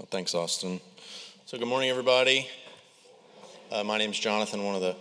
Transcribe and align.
Oh, 0.00 0.06
thanks, 0.08 0.32
Austin. 0.32 0.80
So, 1.46 1.58
good 1.58 1.66
morning, 1.66 1.90
everybody. 1.90 2.46
Uh, 3.72 3.82
my 3.82 3.98
name 3.98 4.12
is 4.12 4.18
Jonathan, 4.20 4.62
one 4.62 4.76
of 4.76 4.80
the 4.80 4.94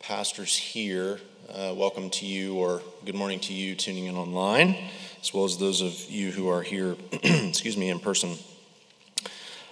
pastors 0.00 0.56
here. 0.56 1.20
Uh, 1.48 1.72
welcome 1.76 2.10
to 2.10 2.26
you, 2.26 2.56
or 2.56 2.82
good 3.04 3.14
morning 3.14 3.38
to 3.38 3.52
you 3.52 3.76
tuning 3.76 4.06
in 4.06 4.16
online, 4.16 4.76
as 5.20 5.32
well 5.32 5.44
as 5.44 5.56
those 5.58 5.82
of 5.82 6.10
you 6.10 6.32
who 6.32 6.48
are 6.48 6.62
here, 6.62 6.96
excuse 7.12 7.76
me, 7.76 7.90
in 7.90 8.00
person. 8.00 8.34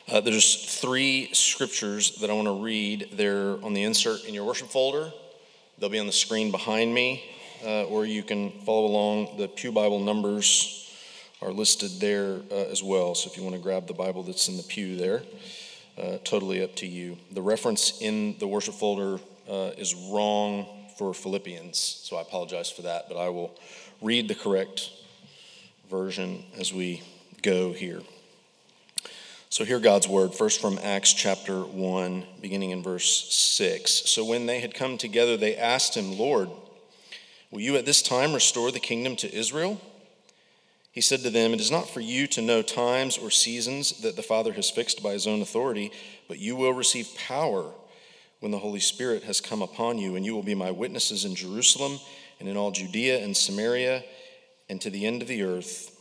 Uh, 0.06 0.20
there's 0.20 0.78
three 0.80 1.30
scriptures 1.32 2.20
that 2.20 2.30
I 2.30 2.34
want 2.34 2.46
to 2.46 2.62
read. 2.62 3.08
They're 3.14 3.60
on 3.64 3.74
the 3.74 3.82
insert 3.82 4.26
in 4.26 4.32
your 4.32 4.44
worship 4.44 4.68
folder. 4.68 5.12
They'll 5.78 5.88
be 5.88 5.98
on 5.98 6.06
the 6.06 6.12
screen 6.12 6.52
behind 6.52 6.94
me, 6.94 7.24
uh, 7.64 7.86
or 7.86 8.06
you 8.06 8.22
can 8.22 8.52
follow 8.60 8.86
along. 8.86 9.38
The 9.38 9.48
Pew 9.48 9.72
Bible 9.72 9.98
numbers 9.98 10.81
are 11.42 11.52
listed 11.52 11.90
there 12.00 12.40
uh, 12.50 12.70
as 12.70 12.82
well. 12.82 13.14
So 13.14 13.28
if 13.30 13.36
you 13.36 13.42
want 13.42 13.56
to 13.56 13.62
grab 13.62 13.86
the 13.86 13.94
Bible 13.94 14.22
that's 14.22 14.48
in 14.48 14.56
the 14.56 14.62
pew 14.62 14.96
there, 14.96 15.22
uh, 15.98 16.18
totally 16.24 16.62
up 16.62 16.74
to 16.76 16.86
you. 16.86 17.18
The 17.32 17.42
reference 17.42 18.00
in 18.00 18.36
the 18.38 18.46
worship 18.46 18.74
folder 18.74 19.20
uh, 19.48 19.72
is 19.76 19.94
wrong 19.94 20.66
for 20.96 21.12
Philippians, 21.12 21.78
so 21.78 22.16
I 22.16 22.22
apologize 22.22 22.70
for 22.70 22.82
that, 22.82 23.08
but 23.08 23.16
I 23.16 23.28
will 23.28 23.58
read 24.00 24.28
the 24.28 24.34
correct 24.34 24.90
version 25.90 26.44
as 26.58 26.72
we 26.72 27.02
go 27.42 27.72
here. 27.72 28.00
So, 29.50 29.64
hear 29.64 29.80
God's 29.80 30.08
word, 30.08 30.34
first 30.34 30.62
from 30.62 30.78
Acts 30.82 31.12
chapter 31.12 31.60
1, 31.60 32.24
beginning 32.40 32.70
in 32.70 32.82
verse 32.82 33.34
6. 33.34 33.90
So, 33.90 34.24
when 34.24 34.46
they 34.46 34.60
had 34.60 34.74
come 34.74 34.96
together, 34.96 35.36
they 35.36 35.56
asked 35.56 35.94
him, 35.94 36.16
Lord, 36.16 36.48
will 37.50 37.60
you 37.60 37.76
at 37.76 37.84
this 37.84 38.00
time 38.00 38.32
restore 38.32 38.70
the 38.70 38.80
kingdom 38.80 39.14
to 39.16 39.34
Israel? 39.34 39.78
He 40.92 41.00
said 41.00 41.20
to 41.20 41.30
them, 41.30 41.54
It 41.54 41.60
is 41.60 41.70
not 41.70 41.88
for 41.88 42.00
you 42.00 42.26
to 42.28 42.42
know 42.42 42.60
times 42.60 43.16
or 43.16 43.30
seasons 43.30 44.02
that 44.02 44.14
the 44.14 44.22
Father 44.22 44.52
has 44.52 44.70
fixed 44.70 45.02
by 45.02 45.12
his 45.12 45.26
own 45.26 45.40
authority, 45.40 45.90
but 46.28 46.38
you 46.38 46.54
will 46.54 46.74
receive 46.74 47.08
power 47.16 47.72
when 48.40 48.52
the 48.52 48.58
Holy 48.58 48.80
Spirit 48.80 49.22
has 49.22 49.40
come 49.40 49.62
upon 49.62 49.96
you, 49.96 50.16
and 50.16 50.26
you 50.26 50.34
will 50.34 50.42
be 50.42 50.54
my 50.54 50.70
witnesses 50.70 51.24
in 51.24 51.34
Jerusalem 51.34 51.98
and 52.38 52.48
in 52.48 52.58
all 52.58 52.72
Judea 52.72 53.24
and 53.24 53.34
Samaria 53.34 54.04
and 54.68 54.80
to 54.82 54.90
the 54.90 55.06
end 55.06 55.22
of 55.22 55.28
the 55.28 55.42
earth. 55.42 55.96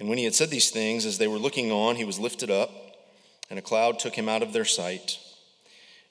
And 0.00 0.08
when 0.08 0.18
he 0.18 0.24
had 0.24 0.34
said 0.34 0.50
these 0.50 0.70
things, 0.70 1.06
as 1.06 1.18
they 1.18 1.28
were 1.28 1.38
looking 1.38 1.70
on, 1.70 1.94
he 1.94 2.04
was 2.04 2.18
lifted 2.18 2.50
up, 2.50 2.70
and 3.50 3.58
a 3.58 3.62
cloud 3.62 4.00
took 4.00 4.16
him 4.16 4.28
out 4.28 4.42
of 4.42 4.52
their 4.52 4.64
sight. 4.64 5.18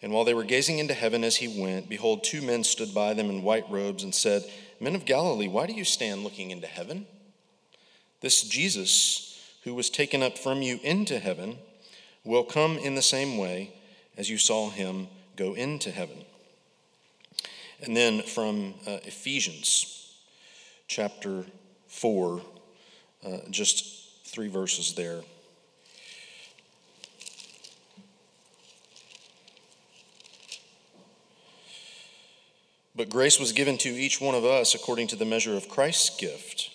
And 0.02 0.14
while 0.14 0.24
they 0.24 0.34
were 0.34 0.46
gazing 0.46 0.80
into 0.80 0.94
heaven 0.94 1.26
as 1.26 1.38
he 1.38 1.62
went, 1.62 1.90
behold, 1.90 2.24
two 2.24 2.42
men 2.42 2.64
stood 2.64 2.94
by 2.94 3.14
them 3.14 3.30
in 3.30 3.44
white 3.44 3.70
robes 3.70 4.04
and 4.04 4.16
said, 4.16 4.44
Men 4.80 4.96
of 4.96 5.06
Galilee, 5.06 5.50
why 5.50 5.68
do 5.68 5.74
you 5.74 5.84
stand 5.84 6.24
looking 6.24 6.52
into 6.52 6.68
heaven? 6.68 7.06
This 8.22 8.44
Jesus, 8.44 9.52
who 9.64 9.74
was 9.74 9.90
taken 9.90 10.24
up 10.24 10.38
from 10.38 10.62
you 10.62 10.80
into 10.84 11.20
heaven, 11.20 11.58
will 12.24 12.44
come 12.44 12.78
in 12.78 12.96
the 12.96 13.02
same 13.02 13.38
way 13.38 13.74
as 14.18 14.30
you 14.30 14.38
saw 14.38 14.70
him 14.70 15.08
go 15.36 15.54
into 15.54 15.92
heaven. 15.92 16.24
And 17.82 17.98
then 17.98 18.22
from 18.22 18.76
uh, 18.86 19.00
Ephesians 19.04 20.14
chapter 20.88 21.46
4, 21.88 22.42
uh, 23.26 23.38
just 23.50 24.26
three 24.26 24.48
verses 24.48 24.94
there. 24.94 25.22
But 32.96 33.10
grace 33.10 33.40
was 33.40 33.52
given 33.52 33.78
to 33.80 33.90
each 33.90 34.22
one 34.22 34.36
of 34.36 34.46
us 34.46 34.76
according 34.76 35.08
to 35.08 35.16
the 35.16 35.26
measure 35.26 35.56
of 35.56 35.70
Christ's 35.70 36.16
gift. 36.18 36.71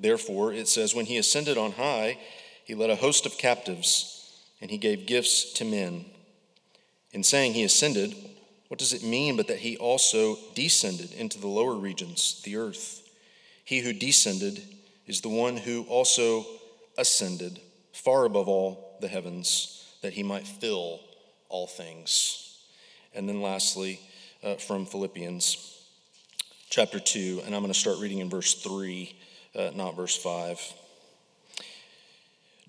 Therefore, 0.00 0.52
it 0.52 0.66
says, 0.66 0.94
When 0.94 1.06
he 1.06 1.18
ascended 1.18 1.58
on 1.58 1.72
high, 1.72 2.18
he 2.64 2.74
led 2.74 2.90
a 2.90 2.96
host 2.96 3.26
of 3.26 3.38
captives, 3.38 4.40
and 4.60 4.70
he 4.70 4.78
gave 4.78 5.06
gifts 5.06 5.52
to 5.54 5.64
men. 5.64 6.06
In 7.12 7.22
saying 7.22 7.52
he 7.52 7.64
ascended, 7.64 8.14
what 8.68 8.78
does 8.78 8.92
it 8.92 9.02
mean 9.02 9.36
but 9.36 9.48
that 9.48 9.58
he 9.58 9.76
also 9.76 10.38
descended 10.54 11.12
into 11.12 11.40
the 11.40 11.48
lower 11.48 11.74
regions, 11.74 12.40
the 12.44 12.56
earth? 12.56 13.02
He 13.64 13.80
who 13.80 13.92
descended 13.92 14.62
is 15.06 15.20
the 15.20 15.28
one 15.28 15.56
who 15.56 15.82
also 15.88 16.46
ascended 16.96 17.60
far 17.92 18.24
above 18.24 18.48
all 18.48 18.96
the 19.00 19.08
heavens, 19.08 19.92
that 20.02 20.12
he 20.12 20.22
might 20.22 20.46
fill 20.46 21.00
all 21.48 21.66
things. 21.66 22.58
And 23.12 23.28
then 23.28 23.42
lastly, 23.42 24.00
uh, 24.44 24.54
from 24.54 24.86
Philippians 24.86 25.84
chapter 26.68 27.00
2, 27.00 27.42
and 27.44 27.54
I'm 27.54 27.62
going 27.62 27.72
to 27.72 27.78
start 27.78 27.98
reading 27.98 28.20
in 28.20 28.30
verse 28.30 28.54
3 28.54 29.19
uh, 29.54 29.70
not 29.74 29.96
verse 29.96 30.16
5. 30.16 30.60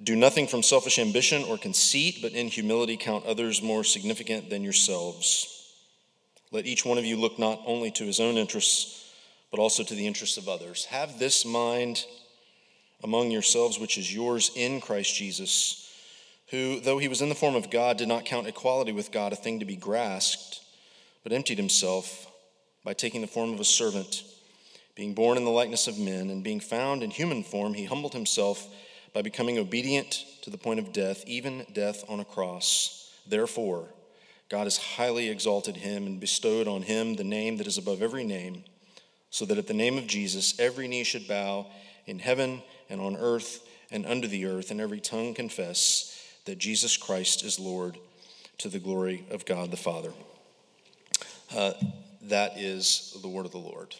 Do 0.03 0.15
nothing 0.15 0.47
from 0.47 0.63
selfish 0.63 0.97
ambition 0.97 1.43
or 1.43 1.57
conceit, 1.57 2.19
but 2.21 2.31
in 2.31 2.47
humility 2.47 2.97
count 2.97 3.25
others 3.25 3.61
more 3.61 3.83
significant 3.83 4.49
than 4.49 4.63
yourselves. 4.63 5.73
Let 6.51 6.65
each 6.65 6.85
one 6.85 6.97
of 6.97 7.05
you 7.05 7.17
look 7.17 7.37
not 7.37 7.61
only 7.65 7.91
to 7.91 8.05
his 8.05 8.19
own 8.19 8.35
interests, 8.37 9.13
but 9.51 9.59
also 9.59 9.83
to 9.83 9.93
the 9.93 10.07
interests 10.07 10.37
of 10.37 10.49
others. 10.49 10.85
Have 10.85 11.19
this 11.19 11.45
mind 11.45 12.05
among 13.03 13.31
yourselves, 13.31 13.79
which 13.79 13.97
is 13.97 14.13
yours 14.13 14.51
in 14.55 14.81
Christ 14.81 15.15
Jesus, 15.15 15.93
who, 16.49 16.79
though 16.79 16.97
he 16.97 17.07
was 17.07 17.21
in 17.21 17.29
the 17.29 17.35
form 17.35 17.55
of 17.55 17.69
God, 17.69 17.97
did 17.97 18.07
not 18.07 18.25
count 18.25 18.47
equality 18.47 18.91
with 18.91 19.11
God 19.11 19.33
a 19.33 19.37
thing 19.37 19.59
to 19.59 19.65
be 19.65 19.75
grasped, 19.75 20.61
but 21.23 21.31
emptied 21.31 21.57
himself 21.57 22.27
by 22.83 22.93
taking 22.93 23.21
the 23.21 23.27
form 23.27 23.53
of 23.53 23.59
a 23.59 23.65
servant 23.65 24.23
being 25.01 25.15
born 25.15 25.35
in 25.35 25.45
the 25.45 25.49
likeness 25.49 25.87
of 25.87 25.97
men, 25.97 26.29
and 26.29 26.43
being 26.43 26.59
found 26.59 27.01
in 27.01 27.09
human 27.09 27.41
form, 27.41 27.73
he 27.73 27.85
humbled 27.85 28.13
himself 28.13 28.67
by 29.15 29.23
becoming 29.23 29.57
obedient 29.57 30.23
to 30.43 30.51
the 30.51 30.59
point 30.59 30.79
of 30.79 30.93
death, 30.93 31.23
even 31.25 31.65
death 31.73 32.03
on 32.07 32.19
a 32.19 32.23
cross. 32.23 33.11
Therefore, 33.25 33.87
God 34.47 34.65
has 34.65 34.77
highly 34.77 35.27
exalted 35.29 35.77
him 35.77 36.05
and 36.05 36.19
bestowed 36.19 36.67
on 36.67 36.83
him 36.83 37.15
the 37.15 37.23
name 37.23 37.57
that 37.57 37.65
is 37.65 37.79
above 37.79 38.03
every 38.03 38.23
name, 38.23 38.63
so 39.31 39.43
that 39.45 39.57
at 39.57 39.65
the 39.65 39.73
name 39.73 39.97
of 39.97 40.05
Jesus 40.05 40.59
every 40.59 40.87
knee 40.87 41.03
should 41.03 41.27
bow 41.27 41.65
in 42.05 42.19
heaven 42.19 42.61
and 42.87 43.01
on 43.01 43.17
earth 43.17 43.67
and 43.89 44.05
under 44.05 44.27
the 44.27 44.45
earth, 44.45 44.69
and 44.69 44.79
every 44.79 44.99
tongue 44.99 45.33
confess 45.33 46.31
that 46.45 46.59
Jesus 46.59 46.95
Christ 46.95 47.43
is 47.43 47.59
Lord 47.59 47.97
to 48.59 48.69
the 48.69 48.77
glory 48.77 49.25
of 49.31 49.47
God 49.47 49.71
the 49.71 49.77
Father. 49.77 50.13
Uh, 51.51 51.73
that 52.21 52.59
is 52.59 53.17
the 53.23 53.27
word 53.27 53.47
of 53.47 53.51
the 53.51 53.57
Lord. 53.57 53.95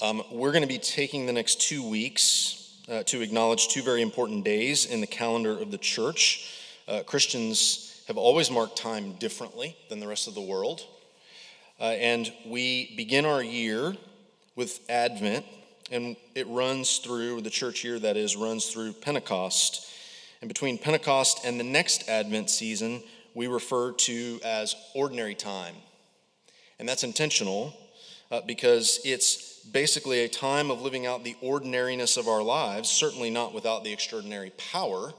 Um, 0.00 0.22
we're 0.30 0.52
going 0.52 0.62
to 0.62 0.68
be 0.68 0.78
taking 0.78 1.26
the 1.26 1.32
next 1.32 1.60
two 1.60 1.82
weeks 1.82 2.72
uh, 2.88 3.02
to 3.06 3.20
acknowledge 3.20 3.66
two 3.66 3.82
very 3.82 4.00
important 4.00 4.44
days 4.44 4.86
in 4.86 5.00
the 5.00 5.08
calendar 5.08 5.58
of 5.58 5.72
the 5.72 5.78
church. 5.78 6.54
Uh, 6.86 7.02
Christians 7.02 8.00
have 8.06 8.16
always 8.16 8.48
marked 8.48 8.76
time 8.76 9.14
differently 9.14 9.76
than 9.88 9.98
the 9.98 10.06
rest 10.06 10.28
of 10.28 10.36
the 10.36 10.40
world. 10.40 10.86
Uh, 11.80 11.84
and 11.84 12.32
we 12.46 12.94
begin 12.96 13.26
our 13.26 13.42
year 13.42 13.96
with 14.54 14.78
Advent, 14.88 15.44
and 15.90 16.14
it 16.36 16.46
runs 16.46 16.98
through 16.98 17.40
the 17.40 17.50
church 17.50 17.82
year, 17.82 17.98
that 17.98 18.16
is, 18.16 18.36
runs 18.36 18.66
through 18.66 18.92
Pentecost. 18.92 19.90
And 20.40 20.46
between 20.46 20.78
Pentecost 20.78 21.44
and 21.44 21.58
the 21.58 21.64
next 21.64 22.08
Advent 22.08 22.50
season, 22.50 23.02
we 23.34 23.48
refer 23.48 23.90
to 23.92 24.38
as 24.44 24.76
ordinary 24.94 25.34
time. 25.34 25.74
And 26.78 26.88
that's 26.88 27.02
intentional 27.02 27.74
uh, 28.30 28.42
because 28.46 29.00
it's 29.04 29.47
basically 29.72 30.20
a 30.20 30.28
time 30.28 30.70
of 30.70 30.82
living 30.82 31.06
out 31.06 31.24
the 31.24 31.36
ordinariness 31.42 32.16
of 32.16 32.28
our 32.28 32.42
lives, 32.42 32.88
certainly 32.88 33.30
not 33.30 33.54
without 33.54 33.84
the 33.84 33.92
extraordinary 33.92 34.50
power 34.56 35.12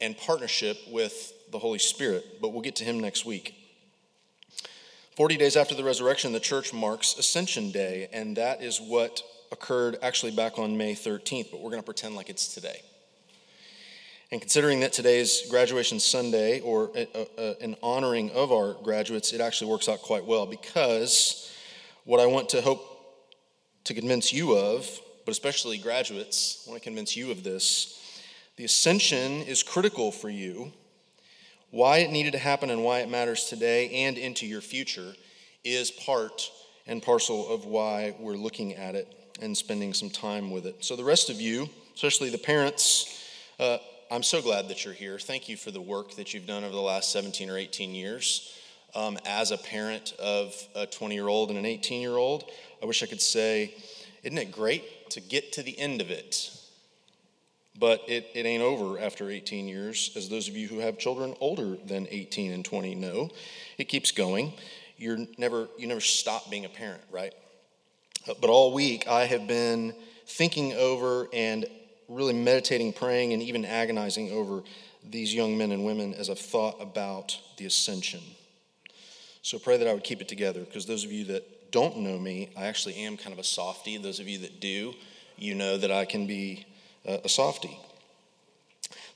and 0.00 0.16
partnership 0.16 0.78
with 0.90 1.32
the 1.52 1.58
Holy 1.58 1.78
Spirit, 1.78 2.40
but 2.40 2.52
we'll 2.52 2.62
get 2.62 2.76
to 2.76 2.84
him 2.84 2.98
next 2.98 3.24
week. 3.24 3.54
40 5.16 5.36
days 5.36 5.56
after 5.56 5.74
the 5.74 5.84
resurrection, 5.84 6.32
the 6.32 6.40
church 6.40 6.72
marks 6.72 7.18
Ascension 7.18 7.70
Day, 7.70 8.08
and 8.12 8.36
that 8.36 8.62
is 8.62 8.80
what 8.80 9.22
occurred 9.52 9.96
actually 10.02 10.32
back 10.32 10.58
on 10.58 10.76
May 10.76 10.94
13th, 10.94 11.50
but 11.50 11.60
we're 11.60 11.70
going 11.70 11.82
to 11.82 11.86
pretend 11.86 12.16
like 12.16 12.30
it's 12.30 12.54
today. 12.54 12.80
And 14.30 14.40
considering 14.40 14.80
that 14.80 14.94
today 14.94 15.20
is 15.20 15.46
graduation 15.50 16.00
Sunday, 16.00 16.60
or 16.60 16.90
a, 16.96 17.06
a, 17.36 17.62
an 17.62 17.76
honoring 17.82 18.30
of 18.30 18.50
our 18.50 18.72
graduates, 18.82 19.34
it 19.34 19.42
actually 19.42 19.70
works 19.70 19.90
out 19.90 20.00
quite 20.00 20.24
well 20.24 20.46
because 20.46 21.54
what 22.04 22.18
I 22.18 22.24
want 22.24 22.48
to 22.48 22.62
hope 22.62 22.91
to 23.84 23.94
convince 23.94 24.32
you 24.32 24.56
of, 24.56 24.88
but 25.24 25.32
especially 25.32 25.78
graduates, 25.78 26.64
I 26.66 26.70
want 26.70 26.82
to 26.82 26.88
convince 26.88 27.16
you 27.16 27.30
of 27.30 27.42
this. 27.42 28.20
The 28.56 28.64
ascension 28.64 29.42
is 29.42 29.62
critical 29.62 30.12
for 30.12 30.28
you. 30.28 30.72
Why 31.70 31.98
it 31.98 32.10
needed 32.10 32.32
to 32.32 32.38
happen 32.38 32.70
and 32.70 32.84
why 32.84 33.00
it 33.00 33.10
matters 33.10 33.44
today 33.46 33.90
and 34.04 34.18
into 34.18 34.46
your 34.46 34.60
future 34.60 35.14
is 35.64 35.90
part 35.90 36.50
and 36.86 37.02
parcel 37.02 37.48
of 37.48 37.64
why 37.64 38.14
we're 38.18 38.34
looking 38.34 38.74
at 38.74 38.94
it 38.94 39.08
and 39.40 39.56
spending 39.56 39.94
some 39.94 40.10
time 40.10 40.50
with 40.50 40.66
it. 40.66 40.84
So, 40.84 40.96
the 40.96 41.04
rest 41.04 41.30
of 41.30 41.40
you, 41.40 41.68
especially 41.94 42.30
the 42.30 42.38
parents, 42.38 43.26
uh, 43.58 43.78
I'm 44.10 44.22
so 44.22 44.42
glad 44.42 44.68
that 44.68 44.84
you're 44.84 44.92
here. 44.92 45.18
Thank 45.18 45.48
you 45.48 45.56
for 45.56 45.70
the 45.70 45.80
work 45.80 46.16
that 46.16 46.34
you've 46.34 46.46
done 46.46 46.64
over 46.64 46.74
the 46.74 46.80
last 46.80 47.12
17 47.12 47.48
or 47.48 47.56
18 47.56 47.94
years. 47.94 48.58
Um, 48.94 49.18
as 49.24 49.52
a 49.52 49.58
parent 49.58 50.12
of 50.18 50.54
a 50.74 50.86
20 50.86 51.14
year 51.14 51.28
old 51.28 51.48
and 51.48 51.58
an 51.58 51.64
18 51.64 52.02
year 52.02 52.16
old, 52.16 52.50
I 52.82 52.86
wish 52.86 53.02
I 53.02 53.06
could 53.06 53.22
say, 53.22 53.74
isn't 54.22 54.36
it 54.36 54.52
great 54.52 55.10
to 55.10 55.20
get 55.20 55.52
to 55.52 55.62
the 55.62 55.78
end 55.78 56.00
of 56.00 56.10
it? 56.10 56.50
but 57.78 58.02
it, 58.06 58.30
it 58.34 58.46
ain't 58.46 58.62
over 58.62 58.98
after 58.98 59.30
18 59.30 59.66
years, 59.66 60.12
as 60.16 60.28
those 60.28 60.48
of 60.48 60.56
you 60.56 60.68
who 60.68 60.78
have 60.78 60.98
children 60.98 61.34
older 61.40 61.76
than 61.84 62.06
18 62.10 62.52
and 62.52 62.64
20 62.64 62.94
know. 62.94 63.30
It 63.78 63.84
keeps 63.84 64.10
going. 64.10 64.52
You're 64.96 65.18
never, 65.38 65.68
you 65.78 65.86
never 65.86 66.00
stop 66.00 66.50
being 66.50 66.64
a 66.64 66.68
parent, 66.68 67.02
right? 67.10 67.34
But 68.26 68.50
all 68.50 68.72
week, 68.72 69.08
I 69.08 69.24
have 69.24 69.48
been 69.48 69.94
thinking 70.26 70.74
over 70.74 71.28
and 71.32 71.66
really 72.08 72.34
meditating, 72.34 72.92
praying, 72.92 73.32
and 73.32 73.42
even 73.42 73.64
agonizing 73.64 74.30
over 74.30 74.62
these 75.08 75.34
young 75.34 75.58
men 75.58 75.72
and 75.72 75.84
women 75.84 76.14
as 76.14 76.30
I've 76.30 76.38
thought 76.38 76.80
about 76.80 77.36
the 77.56 77.66
ascension. 77.66 78.20
So 79.42 79.58
pray 79.58 79.76
that 79.76 79.88
I 79.88 79.92
would 79.92 80.04
keep 80.04 80.20
it 80.20 80.28
together 80.28 80.60
because 80.60 80.86
those 80.86 81.04
of 81.04 81.12
you 81.12 81.24
that 81.26 81.72
don't 81.72 81.98
know 81.98 82.18
me, 82.18 82.50
I 82.56 82.66
actually 82.66 82.96
am 82.96 83.16
kind 83.16 83.32
of 83.32 83.38
a 83.38 83.44
softy. 83.44 83.96
Those 83.96 84.20
of 84.20 84.28
you 84.28 84.38
that 84.38 84.60
do, 84.60 84.94
you 85.36 85.54
know 85.54 85.76
that 85.76 85.90
I 85.90 86.04
can 86.04 86.26
be 86.26 86.66
a 87.04 87.28
softy. 87.28 87.76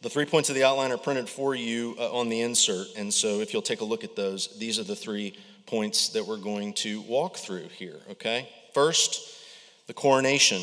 The 0.03 0.11
three 0.11 0.25
points 0.25 0.49
of 0.49 0.55
the 0.55 0.65
outline 0.65 0.93
are 0.93 0.99
printed 0.99 1.29
for 1.29 1.55
you 1.55 1.97
uh, 1.99 2.13
on 2.13 2.29
the 2.29 2.41
insert. 2.43 2.89
And 2.97 3.13
so 3.13 3.41
if 3.41 3.53
you'll 3.53 3.63
take 3.63 3.81
a 3.81 3.85
look 3.85 4.05
at 4.05 4.17
those, 4.17 4.57
these 4.59 4.79
are 4.79 4.85
the 4.85 4.97
three 4.97 5.37
points 5.67 6.11
that 6.11 6.27
we're 6.27 6.37
going 6.37 6.75
to 6.75 7.01
walk 7.03 7.37
through 7.37 7.69
here, 7.69 7.97
okay? 8.11 8.49
First, 8.73 9.41
the 9.87 9.95
coronation, 9.95 10.63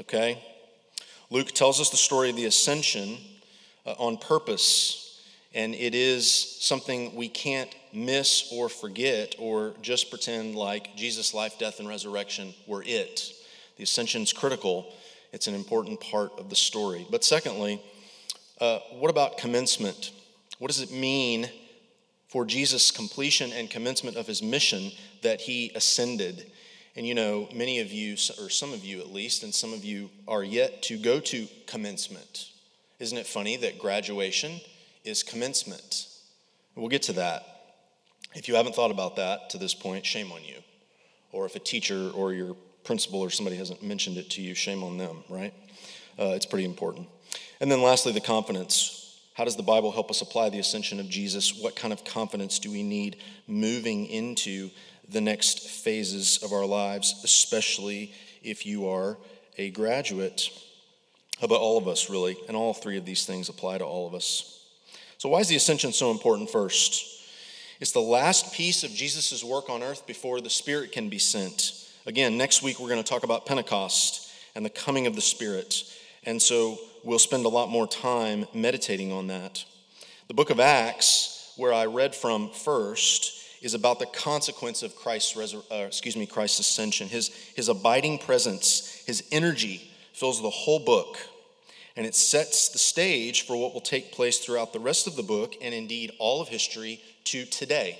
okay? 0.00 0.42
Luke 1.30 1.52
tells 1.52 1.80
us 1.80 1.90
the 1.90 1.96
story 1.96 2.30
of 2.30 2.36
the 2.36 2.46
ascension 2.46 3.18
uh, 3.84 3.92
on 3.98 4.16
purpose, 4.16 5.07
and 5.54 5.74
it 5.74 5.94
is 5.94 6.30
something 6.60 7.14
we 7.14 7.28
can't 7.28 7.74
miss 7.92 8.52
or 8.52 8.68
forget 8.68 9.34
or 9.38 9.74
just 9.80 10.10
pretend 10.10 10.54
like 10.54 10.94
Jesus' 10.96 11.32
life, 11.32 11.58
death, 11.58 11.80
and 11.80 11.88
resurrection 11.88 12.54
were 12.66 12.82
it. 12.84 13.32
The 13.76 13.84
ascension 13.84 14.22
is 14.22 14.32
critical, 14.32 14.92
it's 15.32 15.46
an 15.46 15.54
important 15.54 16.00
part 16.00 16.32
of 16.38 16.50
the 16.50 16.56
story. 16.56 17.06
But 17.10 17.24
secondly, 17.24 17.80
uh, 18.60 18.80
what 18.98 19.10
about 19.10 19.38
commencement? 19.38 20.12
What 20.58 20.68
does 20.68 20.80
it 20.80 20.92
mean 20.92 21.48
for 22.28 22.44
Jesus' 22.44 22.90
completion 22.90 23.52
and 23.52 23.70
commencement 23.70 24.16
of 24.16 24.26
his 24.26 24.42
mission 24.42 24.90
that 25.22 25.40
he 25.40 25.70
ascended? 25.74 26.50
And 26.96 27.06
you 27.06 27.14
know, 27.14 27.48
many 27.54 27.78
of 27.78 27.92
you, 27.92 28.14
or 28.40 28.50
some 28.50 28.72
of 28.72 28.84
you 28.84 29.00
at 29.00 29.12
least, 29.12 29.44
and 29.44 29.54
some 29.54 29.72
of 29.72 29.84
you 29.84 30.10
are 30.26 30.42
yet 30.42 30.82
to 30.84 30.98
go 30.98 31.20
to 31.20 31.46
commencement. 31.66 32.50
Isn't 32.98 33.18
it 33.18 33.26
funny 33.26 33.56
that 33.58 33.78
graduation 33.78 34.60
is 35.08 35.22
commencement? 35.22 36.06
We'll 36.74 36.88
get 36.88 37.02
to 37.04 37.14
that. 37.14 37.44
If 38.34 38.46
you 38.46 38.54
haven't 38.54 38.74
thought 38.74 38.90
about 38.90 39.16
that 39.16 39.50
to 39.50 39.58
this 39.58 39.74
point, 39.74 40.04
shame 40.04 40.30
on 40.30 40.44
you. 40.44 40.56
Or 41.32 41.46
if 41.46 41.56
a 41.56 41.58
teacher 41.58 42.10
or 42.14 42.32
your 42.32 42.54
principal 42.84 43.20
or 43.20 43.30
somebody 43.30 43.56
hasn't 43.56 43.82
mentioned 43.82 44.18
it 44.18 44.30
to 44.30 44.42
you, 44.42 44.54
shame 44.54 44.84
on 44.84 44.98
them, 44.98 45.24
right? 45.28 45.54
Uh, 46.18 46.32
it's 46.36 46.46
pretty 46.46 46.66
important. 46.66 47.08
And 47.60 47.72
then 47.72 47.82
lastly, 47.82 48.12
the 48.12 48.20
confidence. 48.20 48.94
How 49.34 49.44
does 49.44 49.56
the 49.56 49.62
Bible 49.62 49.92
help 49.92 50.10
us 50.10 50.20
apply 50.20 50.50
the 50.50 50.58
ascension 50.58 51.00
of 51.00 51.08
Jesus? 51.08 51.58
What 51.62 51.74
kind 51.74 51.92
of 51.92 52.04
confidence 52.04 52.58
do 52.58 52.70
we 52.70 52.82
need 52.82 53.16
moving 53.46 54.06
into 54.06 54.70
the 55.08 55.20
next 55.20 55.68
phases 55.68 56.38
of 56.42 56.52
our 56.52 56.66
lives, 56.66 57.20
especially 57.24 58.12
if 58.42 58.66
you 58.66 58.88
are 58.88 59.16
a 59.56 59.70
graduate? 59.70 60.50
But 61.40 61.52
all 61.52 61.78
of 61.78 61.86
us, 61.86 62.10
really, 62.10 62.36
and 62.48 62.56
all 62.56 62.74
three 62.74 62.98
of 62.98 63.04
these 63.04 63.24
things 63.24 63.48
apply 63.48 63.78
to 63.78 63.84
all 63.84 64.06
of 64.06 64.14
us. 64.14 64.57
So, 65.18 65.28
why 65.28 65.40
is 65.40 65.48
the 65.48 65.56
ascension 65.56 65.92
so 65.92 66.12
important 66.12 66.48
first? 66.48 67.04
It's 67.80 67.90
the 67.90 68.00
last 68.00 68.54
piece 68.54 68.84
of 68.84 68.92
Jesus' 68.92 69.42
work 69.42 69.68
on 69.68 69.82
earth 69.82 70.06
before 70.06 70.40
the 70.40 70.48
Spirit 70.48 70.92
can 70.92 71.08
be 71.08 71.18
sent. 71.18 71.72
Again, 72.06 72.38
next 72.38 72.62
week 72.62 72.78
we're 72.78 72.88
going 72.88 73.02
to 73.02 73.08
talk 73.08 73.24
about 73.24 73.44
Pentecost 73.44 74.30
and 74.54 74.64
the 74.64 74.70
coming 74.70 75.08
of 75.08 75.16
the 75.16 75.20
Spirit. 75.20 75.82
And 76.24 76.40
so 76.40 76.78
we'll 77.02 77.18
spend 77.18 77.46
a 77.46 77.48
lot 77.48 77.68
more 77.68 77.88
time 77.88 78.46
meditating 78.54 79.10
on 79.10 79.26
that. 79.26 79.64
The 80.28 80.34
book 80.34 80.50
of 80.50 80.60
Acts, 80.60 81.52
where 81.56 81.72
I 81.72 81.86
read 81.86 82.14
from 82.14 82.50
first, 82.50 83.42
is 83.60 83.74
about 83.74 83.98
the 83.98 84.06
consequence 84.06 84.84
of 84.84 84.94
Christ's, 84.94 85.34
resur- 85.34 85.64
uh, 85.70 85.86
excuse 85.86 86.16
me, 86.16 86.26
Christ's 86.26 86.60
ascension. 86.60 87.08
His, 87.08 87.28
his 87.56 87.68
abiding 87.68 88.18
presence, 88.18 89.02
his 89.04 89.24
energy 89.32 89.90
fills 90.12 90.40
the 90.40 90.50
whole 90.50 90.78
book, 90.78 91.18
and 91.98 92.06
it 92.06 92.14
sets 92.14 92.68
the 92.68 92.78
stage 92.78 93.44
for 93.44 93.56
what 93.56 93.74
will 93.74 93.80
take 93.80 94.12
place 94.12 94.38
throughout 94.38 94.72
the 94.72 94.78
rest 94.78 95.08
of 95.08 95.16
the 95.16 95.22
book 95.24 95.56
and 95.60 95.74
indeed 95.74 96.12
all 96.20 96.40
of 96.40 96.46
history 96.46 97.02
to 97.24 97.44
today. 97.44 97.98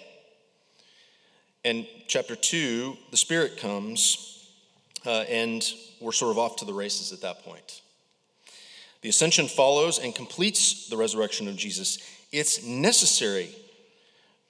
And 1.64 1.84
chapter 2.06 2.36
two, 2.36 2.96
the 3.10 3.16
Spirit 3.16 3.56
comes, 3.56 4.52
uh, 5.04 5.24
and 5.28 5.68
we're 6.00 6.12
sort 6.12 6.30
of 6.30 6.38
off 6.38 6.54
to 6.58 6.64
the 6.64 6.72
races 6.72 7.12
at 7.12 7.22
that 7.22 7.42
point. 7.42 7.82
The 9.02 9.08
ascension 9.08 9.48
follows 9.48 9.98
and 9.98 10.14
completes 10.14 10.88
the 10.88 10.96
resurrection 10.96 11.48
of 11.48 11.56
Jesus. 11.56 11.98
It's 12.30 12.64
necessary 12.64 13.50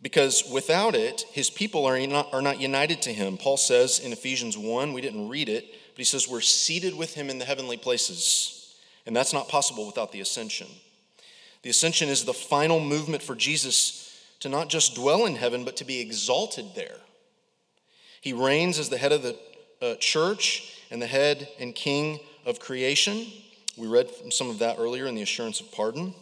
because 0.02 0.44
without 0.52 0.94
it, 0.94 1.22
his 1.32 1.48
people 1.48 1.86
are 1.86 1.98
not, 2.06 2.34
are 2.34 2.42
not 2.42 2.60
united 2.60 3.00
to 3.00 3.14
him. 3.14 3.38
Paul 3.38 3.56
says 3.56 3.98
in 3.98 4.12
Ephesians 4.12 4.58
1, 4.58 4.92
we 4.92 5.00
didn't 5.00 5.30
read 5.30 5.48
it, 5.48 5.64
but 5.70 5.96
he 5.96 6.04
says 6.04 6.28
we're 6.28 6.42
seated 6.42 6.94
with 6.94 7.14
him 7.14 7.30
in 7.30 7.38
the 7.38 7.46
heavenly 7.46 7.78
places. 7.78 8.57
And 9.08 9.16
that's 9.16 9.32
not 9.32 9.48
possible 9.48 9.86
without 9.86 10.12
the 10.12 10.20
ascension. 10.20 10.66
The 11.62 11.70
ascension 11.70 12.10
is 12.10 12.26
the 12.26 12.34
final 12.34 12.78
movement 12.78 13.22
for 13.22 13.34
Jesus 13.34 14.22
to 14.40 14.50
not 14.50 14.68
just 14.68 14.94
dwell 14.94 15.24
in 15.24 15.34
heaven, 15.34 15.64
but 15.64 15.78
to 15.78 15.86
be 15.86 15.98
exalted 15.98 16.66
there. 16.76 16.98
He 18.20 18.34
reigns 18.34 18.78
as 18.78 18.90
the 18.90 18.98
head 18.98 19.12
of 19.12 19.22
the 19.22 19.38
uh, 19.80 19.94
church 19.94 20.78
and 20.90 21.00
the 21.00 21.06
head 21.06 21.48
and 21.58 21.74
king 21.74 22.20
of 22.44 22.60
creation. 22.60 23.26
We 23.78 23.86
read 23.86 24.10
some 24.30 24.50
of 24.50 24.58
that 24.58 24.76
earlier 24.78 25.06
in 25.06 25.14
the 25.14 25.22
assurance 25.22 25.62
of 25.62 25.72
pardon. 25.72 26.12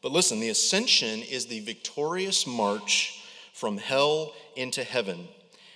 But 0.00 0.12
listen, 0.12 0.40
the 0.40 0.48
ascension 0.48 1.20
is 1.20 1.44
the 1.44 1.60
victorious 1.60 2.46
march 2.46 3.22
from 3.52 3.76
hell 3.76 4.32
into 4.56 4.84
heaven. 4.84 5.28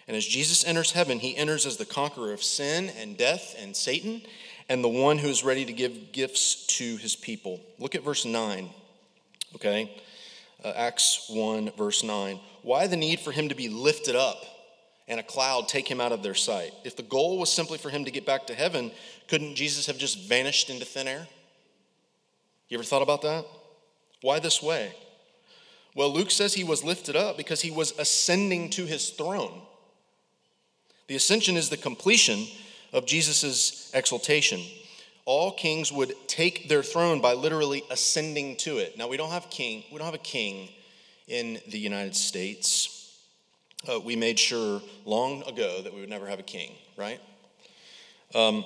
And 0.08 0.16
as 0.16 0.24
Jesus 0.24 0.64
enters 0.64 0.92
heaven, 0.92 1.18
he 1.18 1.36
enters 1.36 1.66
as 1.66 1.76
the 1.76 1.84
conqueror 1.84 2.32
of 2.32 2.42
sin 2.42 2.90
and 2.98 3.18
death 3.18 3.54
and 3.58 3.76
Satan, 3.76 4.22
and 4.68 4.82
the 4.82 4.88
one 4.88 5.18
who 5.18 5.28
is 5.28 5.44
ready 5.44 5.64
to 5.64 5.72
give 5.72 6.12
gifts 6.12 6.66
to 6.66 6.96
his 6.96 7.14
people. 7.14 7.60
Look 7.78 7.94
at 7.94 8.02
verse 8.02 8.24
9, 8.24 8.68
okay? 9.54 9.90
Uh, 10.64 10.72
Acts 10.74 11.26
1, 11.28 11.72
verse 11.76 12.02
9. 12.02 12.40
Why 12.62 12.86
the 12.86 12.96
need 12.96 13.20
for 13.20 13.30
him 13.32 13.48
to 13.48 13.54
be 13.54 13.68
lifted 13.68 14.16
up 14.16 14.42
and 15.06 15.20
a 15.20 15.22
cloud 15.22 15.68
take 15.68 15.88
him 15.88 16.00
out 16.00 16.12
of 16.12 16.22
their 16.22 16.34
sight? 16.34 16.72
If 16.84 16.96
the 16.96 17.02
goal 17.04 17.38
was 17.38 17.52
simply 17.52 17.78
for 17.78 17.90
him 17.90 18.04
to 18.04 18.10
get 18.10 18.26
back 18.26 18.46
to 18.48 18.54
heaven, 18.54 18.90
couldn't 19.28 19.54
Jesus 19.54 19.86
have 19.86 19.98
just 19.98 20.28
vanished 20.28 20.68
into 20.68 20.84
thin 20.84 21.06
air? 21.06 21.28
You 22.68 22.76
ever 22.76 22.84
thought 22.84 23.02
about 23.02 23.22
that? 23.22 23.44
Why 24.22 24.40
this 24.40 24.60
way? 24.62 24.92
Well, 25.94 26.12
Luke 26.12 26.30
says 26.30 26.54
he 26.54 26.64
was 26.64 26.82
lifted 26.82 27.16
up 27.16 27.36
because 27.36 27.62
he 27.62 27.70
was 27.70 27.96
ascending 27.98 28.70
to 28.70 28.84
his 28.84 29.10
throne. 29.10 29.62
The 31.06 31.16
ascension 31.16 31.56
is 31.56 31.70
the 31.70 31.76
completion 31.76 32.46
of 32.96 33.04
Jesus' 33.04 33.90
exaltation. 33.94 34.60
All 35.26 35.52
kings 35.52 35.92
would 35.92 36.14
take 36.26 36.68
their 36.70 36.82
throne 36.82 37.20
by 37.20 37.34
literally 37.34 37.82
ascending 37.90 38.56
to 38.58 38.78
it. 38.78 38.96
Now 38.96 39.06
we 39.06 39.18
don't 39.18 39.30
have 39.30 39.50
king, 39.50 39.84
we 39.92 39.98
don't 39.98 40.06
have 40.06 40.14
a 40.14 40.18
king 40.18 40.70
in 41.28 41.60
the 41.68 41.78
United 41.78 42.16
States. 42.16 43.18
Uh, 43.86 44.00
we 44.00 44.16
made 44.16 44.38
sure 44.38 44.80
long 45.04 45.42
ago 45.42 45.82
that 45.82 45.92
we 45.92 46.00
would 46.00 46.08
never 46.08 46.26
have 46.26 46.40
a 46.40 46.44
king, 46.44 46.72
right? 46.96 47.20
Um, 48.34 48.64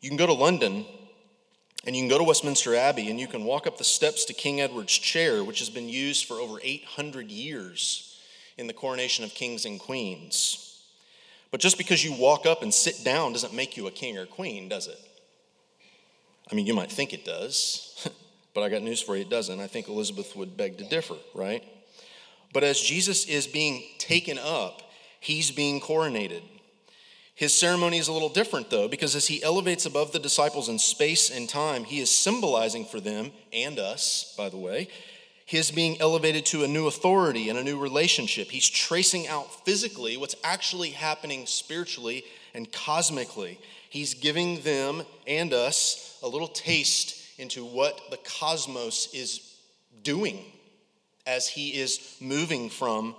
you 0.00 0.08
can 0.08 0.16
go 0.16 0.26
to 0.26 0.32
London 0.32 0.86
and 1.86 1.94
you 1.94 2.00
can 2.00 2.08
go 2.08 2.16
to 2.16 2.24
Westminster 2.24 2.74
Abbey 2.74 3.10
and 3.10 3.20
you 3.20 3.26
can 3.26 3.44
walk 3.44 3.66
up 3.66 3.76
the 3.76 3.84
steps 3.84 4.24
to 4.26 4.32
King 4.32 4.62
Edward's 4.62 4.96
chair, 4.96 5.44
which 5.44 5.58
has 5.58 5.68
been 5.68 5.88
used 5.88 6.24
for 6.24 6.34
over 6.40 6.58
800 6.62 7.30
years 7.30 8.18
in 8.56 8.66
the 8.66 8.72
coronation 8.72 9.22
of 9.22 9.34
kings 9.34 9.66
and 9.66 9.78
queens. 9.78 10.69
But 11.50 11.60
just 11.60 11.78
because 11.78 12.04
you 12.04 12.12
walk 12.12 12.46
up 12.46 12.62
and 12.62 12.72
sit 12.72 13.04
down 13.04 13.32
doesn't 13.32 13.54
make 13.54 13.76
you 13.76 13.86
a 13.86 13.90
king 13.90 14.16
or 14.16 14.26
queen, 14.26 14.68
does 14.68 14.86
it? 14.86 14.98
I 16.50 16.54
mean, 16.54 16.66
you 16.66 16.74
might 16.74 16.90
think 16.90 17.12
it 17.12 17.24
does, 17.24 18.08
but 18.54 18.62
I 18.62 18.68
got 18.68 18.82
news 18.82 19.00
for 19.00 19.16
you, 19.16 19.22
it 19.22 19.30
doesn't. 19.30 19.60
I 19.60 19.66
think 19.66 19.88
Elizabeth 19.88 20.34
would 20.36 20.56
beg 20.56 20.78
to 20.78 20.84
differ, 20.84 21.16
right? 21.34 21.64
But 22.52 22.64
as 22.64 22.80
Jesus 22.80 23.26
is 23.26 23.46
being 23.46 23.84
taken 23.98 24.38
up, 24.38 24.82
he's 25.20 25.50
being 25.50 25.80
coronated. 25.80 26.42
His 27.34 27.54
ceremony 27.54 27.98
is 27.98 28.08
a 28.08 28.12
little 28.12 28.28
different, 28.28 28.68
though, 28.68 28.86
because 28.86 29.16
as 29.16 29.28
he 29.28 29.42
elevates 29.42 29.86
above 29.86 30.12
the 30.12 30.18
disciples 30.18 30.68
in 30.68 30.78
space 30.78 31.30
and 31.30 31.48
time, 31.48 31.84
he 31.84 32.00
is 32.00 32.10
symbolizing 32.10 32.84
for 32.84 33.00
them 33.00 33.32
and 33.52 33.78
us, 33.78 34.34
by 34.36 34.48
the 34.50 34.58
way, 34.58 34.88
his 35.50 35.72
being 35.72 36.00
elevated 36.00 36.46
to 36.46 36.62
a 36.62 36.68
new 36.68 36.86
authority 36.86 37.48
and 37.48 37.58
a 37.58 37.64
new 37.64 37.76
relationship. 37.76 38.48
He's 38.48 38.68
tracing 38.68 39.26
out 39.26 39.64
physically 39.64 40.16
what's 40.16 40.36
actually 40.44 40.90
happening 40.90 41.44
spiritually 41.44 42.22
and 42.54 42.70
cosmically. 42.70 43.58
He's 43.88 44.14
giving 44.14 44.60
them 44.60 45.02
and 45.26 45.52
us 45.52 46.20
a 46.22 46.28
little 46.28 46.46
taste 46.46 47.20
into 47.36 47.64
what 47.64 48.00
the 48.12 48.18
cosmos 48.18 49.12
is 49.12 49.56
doing 50.04 50.44
as 51.26 51.48
he 51.48 51.70
is 51.70 52.16
moving 52.20 52.70
from 52.70 53.16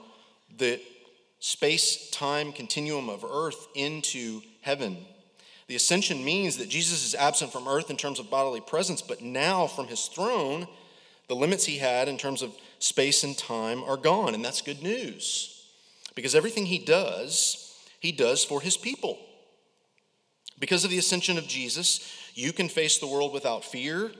the 0.58 0.80
space 1.42 2.10
time 2.12 2.54
continuum 2.54 3.10
of 3.10 3.26
earth 3.26 3.68
into 3.76 4.42
heaven. 4.62 5.06
The 5.68 5.76
ascension 5.76 6.24
means 6.24 6.56
that 6.60 6.70
Jesus 6.70 7.06
is 7.06 7.14
absent 7.14 7.52
from 7.52 7.68
earth 7.68 7.90
in 7.90 7.98
terms 7.98 8.20
of 8.20 8.30
bodily 8.30 8.62
presence, 8.62 9.02
but 9.02 9.22
now 9.22 9.68
from 9.68 9.88
his 9.88 10.08
throne, 10.08 10.70
the 11.32 11.36
limits 11.36 11.64
he 11.64 11.78
had 11.78 12.10
in 12.10 12.18
terms 12.18 12.42
of 12.42 12.54
space 12.80 13.24
and 13.24 13.38
time 13.38 13.86
are 13.86 13.96
gone. 13.96 14.36
And 14.36 14.44
that's 14.44 14.62
good 14.62 14.84
news 14.84 15.66
because 16.14 16.36
everything 16.36 16.66
he 16.66 16.78
does, 16.78 17.74
he 18.02 18.12
does 18.12 18.44
for 18.44 18.60
his 18.60 18.76
people. 18.76 19.18
Because 20.60 20.84
of 20.84 20.90
the 20.90 20.98
ascension 20.98 21.38
of 21.38 21.48
Jesus, 21.48 22.14
you 22.36 22.52
can 22.52 22.68
face 22.68 22.98
the 22.98 23.08
world 23.08 23.32
without 23.32 23.64
fear, 23.64 24.12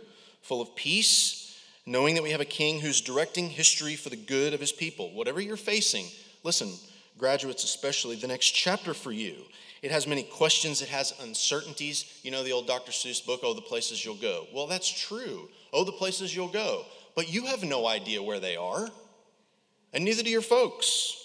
full 0.42 0.62
of 0.62 0.74
peace, 0.74 1.62
knowing 1.86 2.16
that 2.16 2.24
we 2.24 2.32
have 2.32 2.40
a 2.40 2.46
king 2.46 2.80
who's 2.80 3.02
directing 3.02 3.50
history 3.50 3.98
for 3.98 4.08
the 4.08 4.16
good 4.16 4.54
of 4.54 4.62
his 4.62 4.72
people. 4.72 5.14
Whatever 5.14 5.42
you're 5.42 5.58
facing, 5.58 6.06
listen, 6.46 6.72
graduates 7.18 7.66
especially, 7.66 8.16
the 8.16 8.28
next 8.28 8.52
chapter 8.52 8.94
for 8.94 9.12
you. 9.12 9.36
It 9.82 9.92
has 9.92 10.08
many 10.08 10.24
questions, 10.24 10.82
it 10.82 10.88
has 10.88 11.14
uncertainties. 11.22 12.22
You 12.24 12.32
know 12.32 12.44
the 12.44 12.54
old 12.54 12.68
Dr. 12.68 12.94
Seuss 12.94 13.26
book, 13.26 13.42
Oh, 13.44 13.54
the 13.54 13.62
Places 13.62 14.06
You'll 14.06 14.16
Go. 14.16 14.48
Well, 14.54 14.68
that's 14.68 14.88
true. 14.90 15.50
Oh, 15.74 15.84
the 15.84 15.92
places 15.92 16.36
you'll 16.36 16.50
go. 16.50 16.86
But 17.16 17.32
you 17.32 17.46
have 17.48 17.64
no 17.64 17.86
idea 17.86 18.24
where 18.24 18.40
they 18.40 18.56
are, 18.56 18.90
and 19.94 20.06
neither 20.06 20.24
do 20.24 20.30
your 20.30 20.42
folks. 20.42 21.18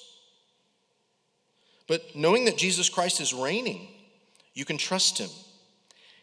But 1.86 2.16
knowing 2.16 2.46
that 2.46 2.56
Jesus 2.56 2.88
Christ 2.88 3.20
is 3.20 3.32
reigning, 3.32 3.88
you 4.54 4.64
can 4.64 4.78
trust 4.78 5.18
him. 5.18 5.30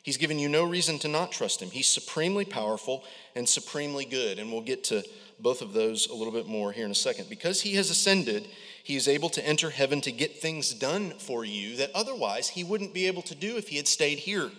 He's 0.01 0.17
given 0.17 0.37
you 0.37 0.49
no 0.49 0.65
reason 0.65 0.99
to 0.99 1.07
not 1.07 1.31
trust 1.31 1.61
him. 1.61 1.69
He's 1.69 1.87
supremely 1.87 2.43
powerful 2.43 3.05
and 3.35 3.47
supremely 3.47 4.03
good. 4.03 4.37
And 4.37 4.51
we'll 4.51 4.61
get 4.61 4.83
to 4.85 5.01
both 5.39 5.61
of 5.61 5.71
those 5.71 6.09
a 6.09 6.13
little 6.13 6.33
bit 6.33 6.45
more 6.45 6.73
here 6.73 6.83
in 6.83 6.91
a 6.91 6.95
second. 6.95 7.29
Because 7.29 7.61
he 7.61 7.75
has 7.75 7.89
ascended, 7.89 8.45
he 8.83 8.97
is 8.97 9.07
able 9.07 9.29
to 9.29 9.47
enter 9.47 9.69
heaven 9.69 10.01
to 10.01 10.11
get 10.11 10.39
things 10.39 10.73
done 10.73 11.11
for 11.11 11.45
you 11.45 11.77
that 11.77 11.91
otherwise 11.95 12.49
he 12.49 12.65
wouldn't 12.65 12.93
be 12.93 13.07
able 13.07 13.21
to 13.21 13.35
do 13.35 13.55
if 13.55 13.69
he 13.69 13.77
had 13.77 13.87
stayed 13.87 14.19
here. 14.19 14.51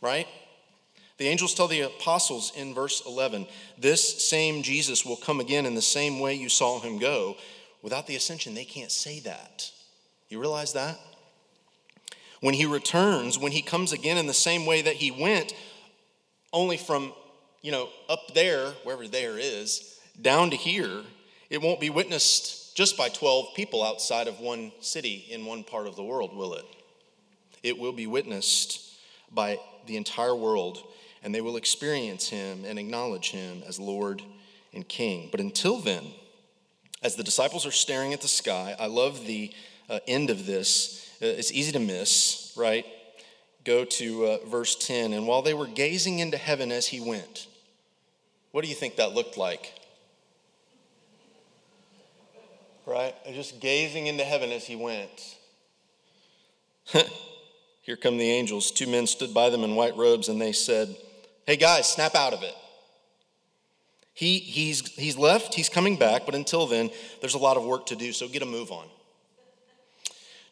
Right? 0.00 0.26
The 1.18 1.26
angels 1.26 1.52
tell 1.52 1.68
the 1.68 1.80
apostles 1.82 2.52
in 2.56 2.74
verse 2.74 3.02
11 3.04 3.46
this 3.76 4.28
same 4.28 4.62
Jesus 4.62 5.04
will 5.04 5.16
come 5.16 5.40
again 5.40 5.66
in 5.66 5.74
the 5.74 5.82
same 5.82 6.20
way 6.20 6.34
you 6.34 6.48
saw 6.48 6.80
him 6.80 6.98
go. 6.98 7.36
Without 7.82 8.06
the 8.06 8.16
ascension, 8.16 8.54
they 8.54 8.64
can't 8.64 8.90
say 8.90 9.20
that. 9.20 9.70
You 10.28 10.40
realize 10.40 10.72
that? 10.72 10.98
When 12.40 12.54
he 12.54 12.66
returns, 12.66 13.38
when 13.38 13.52
he 13.52 13.62
comes 13.62 13.92
again 13.92 14.16
in 14.16 14.26
the 14.26 14.34
same 14.34 14.64
way 14.64 14.82
that 14.82 14.94
he 14.94 15.10
went, 15.10 15.54
only 16.52 16.76
from, 16.76 17.12
you 17.62 17.72
know, 17.72 17.88
up 18.08 18.34
there, 18.34 18.70
wherever 18.84 19.08
there 19.08 19.38
is, 19.38 19.98
down 20.20 20.50
to 20.50 20.56
here, 20.56 21.02
it 21.50 21.60
won't 21.60 21.80
be 21.80 21.90
witnessed 21.90 22.76
just 22.76 22.96
by 22.96 23.08
12 23.08 23.54
people 23.56 23.82
outside 23.82 24.28
of 24.28 24.38
one 24.38 24.70
city 24.80 25.26
in 25.30 25.44
one 25.44 25.64
part 25.64 25.88
of 25.88 25.96
the 25.96 26.02
world, 26.02 26.36
will 26.36 26.54
it? 26.54 26.64
It 27.62 27.76
will 27.76 27.92
be 27.92 28.06
witnessed 28.06 28.94
by 29.32 29.58
the 29.86 29.96
entire 29.96 30.34
world, 30.34 30.78
and 31.22 31.34
they 31.34 31.40
will 31.40 31.56
experience 31.56 32.28
him 32.28 32.64
and 32.64 32.78
acknowledge 32.78 33.30
him 33.30 33.62
as 33.66 33.78
Lord 33.78 34.22
and 34.72 34.86
King. 34.88 35.28
But 35.30 35.40
until 35.40 35.78
then, 35.78 36.04
as 37.02 37.16
the 37.16 37.24
disciples 37.24 37.66
are 37.66 37.70
staring 37.70 38.12
at 38.12 38.20
the 38.20 38.28
sky, 38.28 38.74
I 38.78 38.86
love 38.86 39.26
the 39.26 39.52
uh, 39.88 40.00
end 40.06 40.30
of 40.30 40.46
this 40.46 41.08
uh, 41.20 41.26
it's 41.26 41.50
easy 41.50 41.72
to 41.72 41.80
miss, 41.80 42.52
right? 42.56 42.86
Go 43.64 43.84
to 43.84 44.24
uh, 44.26 44.38
verse 44.46 44.76
10. 44.76 45.12
And 45.12 45.26
while 45.26 45.42
they 45.42 45.54
were 45.54 45.66
gazing 45.66 46.20
into 46.20 46.36
heaven 46.36 46.70
as 46.70 46.86
he 46.86 47.00
went, 47.00 47.48
what 48.52 48.62
do 48.62 48.68
you 48.68 48.76
think 48.76 48.96
that 48.96 49.14
looked 49.14 49.36
like? 49.36 49.74
Right? 52.86 53.14
Just 53.34 53.60
gazing 53.60 54.06
into 54.06 54.22
heaven 54.22 54.50
as 54.50 54.64
he 54.64 54.76
went. 54.76 55.36
Here 57.82 57.96
come 57.96 58.16
the 58.16 58.30
angels. 58.30 58.70
Two 58.70 58.86
men 58.86 59.08
stood 59.08 59.34
by 59.34 59.50
them 59.50 59.64
in 59.64 59.74
white 59.74 59.96
robes, 59.96 60.28
and 60.28 60.40
they 60.40 60.52
said, 60.52 60.96
Hey 61.48 61.56
guys, 61.56 61.88
snap 61.88 62.14
out 62.14 62.34
of 62.34 62.42
it. 62.42 62.54
He, 64.12 64.38
he's, 64.38 64.86
he's 64.96 65.16
left, 65.16 65.54
he's 65.54 65.70
coming 65.70 65.96
back, 65.96 66.26
but 66.26 66.34
until 66.34 66.66
then, 66.66 66.90
there's 67.22 67.32
a 67.32 67.38
lot 67.38 67.56
of 67.56 67.64
work 67.64 67.86
to 67.86 67.96
do, 67.96 68.12
so 68.12 68.28
get 68.28 68.42
a 68.42 68.44
move 68.44 68.70
on. 68.70 68.86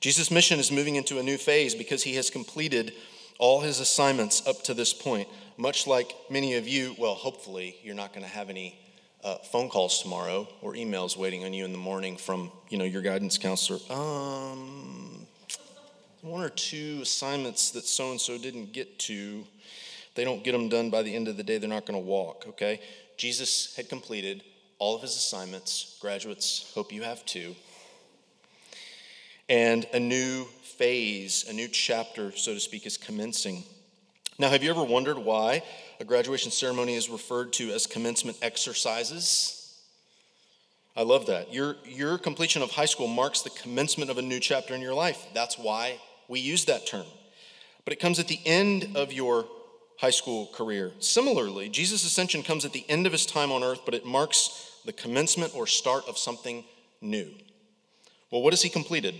Jesus' 0.01 0.31
mission 0.31 0.59
is 0.59 0.73
moving 0.73 0.97
into 0.97 1.19
a 1.19 1.23
new 1.23 1.37
phase 1.37 1.75
because 1.75 2.03
he 2.03 2.15
has 2.15 2.31
completed 2.31 2.95
all 3.39 3.61
his 3.61 3.79
assignments 3.79 4.47
up 4.47 4.63
to 4.63 4.73
this 4.73 4.95
point. 4.95 5.29
Much 5.59 5.87
like 5.87 6.15
many 6.31 6.55
of 6.55 6.67
you, 6.67 6.97
well, 6.99 7.15
hopefully, 7.15 7.77
you're 7.83 7.95
not 7.95 8.15
going 8.15 8.25
to 8.25 8.33
have 8.33 8.49
any 8.49 8.79
uh, 9.23 9.35
phone 9.53 9.69
calls 9.69 10.01
tomorrow 10.01 10.49
or 10.63 10.73
emails 10.73 11.15
waiting 11.15 11.45
on 11.45 11.53
you 11.53 11.67
in 11.67 11.73
the 11.73 11.79
morning 11.79 12.17
from 12.17 12.51
you 12.71 12.79
know 12.79 12.85
your 12.85 13.03
guidance 13.03 13.37
counselor. 13.37 13.81
Um, 13.91 15.27
one 16.23 16.43
or 16.43 16.49
two 16.49 17.01
assignments 17.03 17.73
that 17.73 17.85
so 17.85 18.13
and 18.13 18.19
so 18.19 18.39
didn't 18.39 18.73
get 18.73 18.99
to. 19.01 19.45
They 20.17 20.25
don't 20.25 20.43
get 20.43 20.53
them 20.53 20.69
done 20.69 20.91
by 20.91 21.03
the 21.03 21.15
end 21.15 21.29
of 21.29 21.37
the 21.37 21.45
day. 21.45 21.59
They're 21.59 21.69
not 21.69 21.87
going 21.87 22.01
to 22.01 22.07
walk. 22.07 22.47
Okay, 22.49 22.81
Jesus 23.17 23.77
had 23.77 23.89
completed 23.89 24.43
all 24.79 24.97
of 24.97 25.03
his 25.03 25.15
assignments. 25.15 25.97
Graduates, 26.01 26.73
hope 26.75 26.93
you 26.93 27.03
have 27.03 27.25
too 27.25 27.55
and 29.49 29.87
a 29.93 30.01
new 30.01 30.45
phase, 30.63 31.47
a 31.49 31.53
new 31.53 31.69
chapter, 31.69 32.33
so 32.33 32.55
to 32.55 32.61
speak, 32.61 32.87
is 32.87 32.97
commencing. 32.97 33.65
Now, 34.39 34.51
have 34.51 34.63
you 34.63 34.71
ever 34.71 34.85
wondered 34.85 35.19
why 35.19 35.63
a 36.01 36.05
graduation 36.05 36.51
ceremony 36.51 36.95
is 36.95 37.09
referred 37.09 37.53
to 37.55 37.71
as 37.73 37.87
commencement 37.87 38.37
exercises? 38.43 39.81
I 40.97 41.03
love 41.03 41.27
that. 41.27 41.53
Your, 41.55 41.77
your 41.85 42.19
completion 42.19 42.63
of 42.63 42.71
high 42.71 42.87
school 42.87 43.07
marks 43.07 43.43
the 43.43 43.51
commencement 43.51 44.11
of 44.11 44.19
a 44.19 44.23
new 44.23 44.41
chapter 44.41 44.75
in 44.75 44.81
your 44.81 44.95
life. 44.95 45.27
That's 45.33 45.59
why 45.59 46.01
we 46.29 46.41
use 46.41 46.65
that 46.67 46.87
term. 46.87 47.07
But 47.85 47.93
it 47.93 48.01
comes 48.01 48.19
at 48.19 48.29
the 48.29 48.41
end 48.45 48.97
of 48.97 49.13
your 49.13 49.47
high 49.99 50.11
school 50.11 50.47
career. 50.53 50.93
Similarly, 51.01 51.69
Jesus' 51.69 52.05
ascension 52.05 52.43
comes 52.43 52.65
at 52.65 52.73
the 52.73 52.85
end 52.89 53.07
of 53.07 53.13
his 53.13 53.27
time 53.27 53.51
on 53.51 53.63
earth, 53.63 53.81
but 53.85 53.95
it 53.95 54.05
marks 54.05 54.81
the 54.85 54.93
commencement 54.93 55.55
or 55.55 55.67
start 55.67 56.07
of 56.09 56.19
something 56.19 56.65
new. 57.01 57.31
Well, 58.31 58.43
what 58.43 58.53
has 58.53 58.63
he 58.63 58.69
completed? 58.69 59.15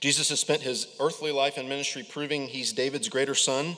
Jesus 0.00 0.30
has 0.30 0.40
spent 0.40 0.62
his 0.62 0.86
earthly 0.98 1.32
life 1.32 1.58
and 1.58 1.68
ministry 1.68 2.06
proving 2.08 2.48
he's 2.48 2.72
David's 2.72 3.08
greater 3.08 3.34
son, 3.34 3.76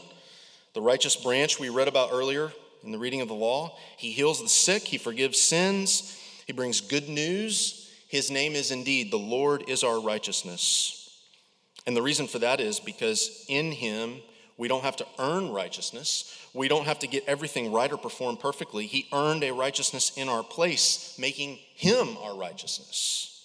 the 0.75 0.83
righteous 0.83 1.17
branch 1.17 1.59
we 1.59 1.69
read 1.69 1.89
about 1.89 2.11
earlier 2.13 2.53
in 2.85 2.93
the 2.93 2.99
reading 2.99 3.21
of 3.21 3.29
the 3.29 3.35
law. 3.35 3.77
He 3.97 4.13
heals 4.13 4.41
the 4.41 4.49
sick, 4.49 4.83
he 4.83 4.99
forgives 4.99 5.41
sins, 5.41 6.19
he 6.47 6.53
brings 6.53 6.81
good 6.81 7.09
news. 7.09 7.91
His 8.09 8.31
name 8.31 8.53
is 8.53 8.71
indeed 8.71 9.11
the 9.11 9.17
Lord 9.17 9.65
is 9.69 9.83
our 9.83 10.01
righteousness. 10.01 10.99
And 11.87 11.97
the 11.97 12.03
reason 12.03 12.29
for 12.29 12.39
that 12.41 12.61
is 12.61 12.79
because 12.79 13.45
in 13.49 13.73
him 13.73 14.21
we 14.63 14.69
don't 14.69 14.85
have 14.85 14.95
to 14.95 15.07
earn 15.19 15.51
righteousness. 15.51 16.39
We 16.55 16.69
don't 16.69 16.85
have 16.85 17.01
to 17.01 17.09
get 17.09 17.25
everything 17.27 17.73
right 17.73 17.91
or 17.91 17.97
perform 17.97 18.37
perfectly. 18.37 18.87
He 18.87 19.09
earned 19.13 19.43
a 19.43 19.53
righteousness 19.53 20.13
in 20.17 20.29
our 20.29 20.45
place, 20.45 21.17
making 21.19 21.59
him 21.75 22.17
our 22.19 22.37
righteousness. 22.37 23.45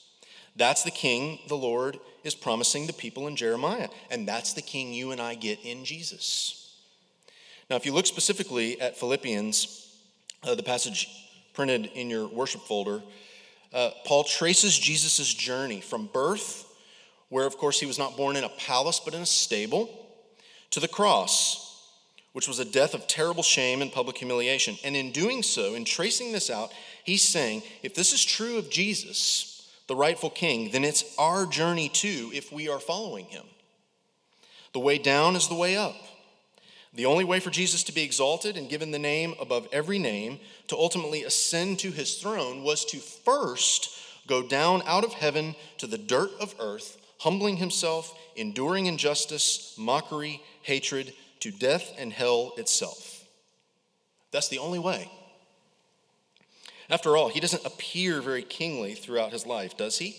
That's 0.56 0.84
the 0.84 0.92
king 0.92 1.40
the 1.48 1.58
Lord 1.58 1.98
is 2.24 2.36
promising 2.36 2.86
the 2.86 2.94
people 2.94 3.26
in 3.26 3.36
Jeremiah. 3.36 3.88
And 4.12 4.28
that's 4.28 4.54
the 4.54 4.62
king 4.62 4.94
you 4.94 5.10
and 5.10 5.20
I 5.20 5.34
get 5.34 5.58
in 5.66 5.86
Jesus. 5.86 6.76
Now, 7.68 7.78
if 7.78 7.86
you 7.88 7.94
look 7.94 8.06
specifically 8.06 8.80
at 8.80 8.96
Philippians, 8.96 9.90
uh, 10.44 10.54
the 10.54 10.62
passage 10.62 11.10
printed 11.56 11.88
in 11.96 12.12
your 12.12 12.28
worship 12.28 12.62
folder, 12.62 13.02
uh, 13.74 13.90
Paul 14.06 14.24
traces 14.24 14.78
Jesus' 14.78 15.34
journey 15.34 15.82
from 15.82 16.12
birth, 16.14 16.72
where, 17.30 17.48
of 17.48 17.58
course, 17.58 17.80
he 17.80 17.88
was 17.88 17.98
not 17.98 18.16
born 18.16 18.36
in 18.36 18.44
a 18.44 18.50
palace 18.50 19.02
but 19.04 19.16
in 19.16 19.22
a 19.22 19.26
stable, 19.26 20.04
to 20.72 20.80
the 20.80 20.88
cross, 20.88 21.64
which 22.34 22.48
was 22.48 22.60
a 22.60 22.66
death 22.66 22.94
of 22.94 23.08
terrible 23.08 23.44
shame 23.44 23.82
and 23.82 23.92
public 23.92 24.18
humiliation. 24.18 24.78
And 24.84 24.96
in 24.96 25.12
doing 25.12 25.44
so, 25.44 25.74
in 25.74 25.86
tracing 25.86 26.32
this 26.32 26.50
out, 26.50 26.72
he's 27.04 27.24
saying 27.24 27.64
if 27.84 27.96
this 27.96 28.14
is 28.14 28.24
true 28.24 28.58
of 28.58 28.70
Jesus, 28.70 29.70
the 29.88 29.96
rightful 29.96 30.30
king, 30.30 30.72
then 30.72 30.84
it's 30.84 31.16
our 31.18 31.46
journey 31.46 31.90
too 31.90 32.30
if 32.34 32.52
we 32.52 32.70
are 32.70 32.80
following 32.80 33.26
him. 33.26 33.46
The 34.74 34.80
way 34.80 34.98
down 34.98 35.36
is 35.36 35.48
the 35.48 35.56
way 35.56 35.76
up. 35.76 35.96
The 36.94 37.06
only 37.06 37.24
way 37.24 37.40
for 37.40 37.50
Jesus 37.50 37.84
to 37.84 37.94
be 37.94 38.04
exalted 38.04 38.58
and 38.58 38.70
given 38.70 38.92
the 38.92 39.00
name 39.00 39.36
above 39.40 39.68
every 39.72 40.00
name, 40.00 40.40
to 40.68 40.76
ultimately 40.76 41.24
ascend 41.24 41.80
to 41.80 41.92
his 41.92 42.16
throne, 42.16 42.64
was 42.64 42.86
to 42.86 42.98
first 42.98 43.90
go 44.28 44.42
down 44.42 44.82
out 44.86 45.04
of 45.04 45.14
heaven 45.14 45.56
to 45.78 45.88
the 45.88 45.98
dirt 45.98 46.32
of 46.40 46.56
earth, 46.60 46.98
humbling 47.20 47.58
himself, 47.58 48.18
enduring 48.36 48.88
injustice, 48.88 49.74
mockery, 49.78 50.42
hatred, 50.68 51.14
to 51.40 51.52
death 51.52 51.94
and 51.98 52.14
hell 52.14 52.54
itself. 52.58 53.26
That's 54.32 54.50
the 54.50 54.60
only 54.60 54.80
way. 54.80 55.10
After 56.90 57.18
all, 57.18 57.30
he 57.30 57.40
doesn't 57.40 57.66
appear 57.66 58.22
very 58.22 58.44
kingly 58.44 58.94
throughout 58.94 59.32
his 59.32 59.46
life, 59.46 59.76
does 59.76 59.98
he? 59.98 60.16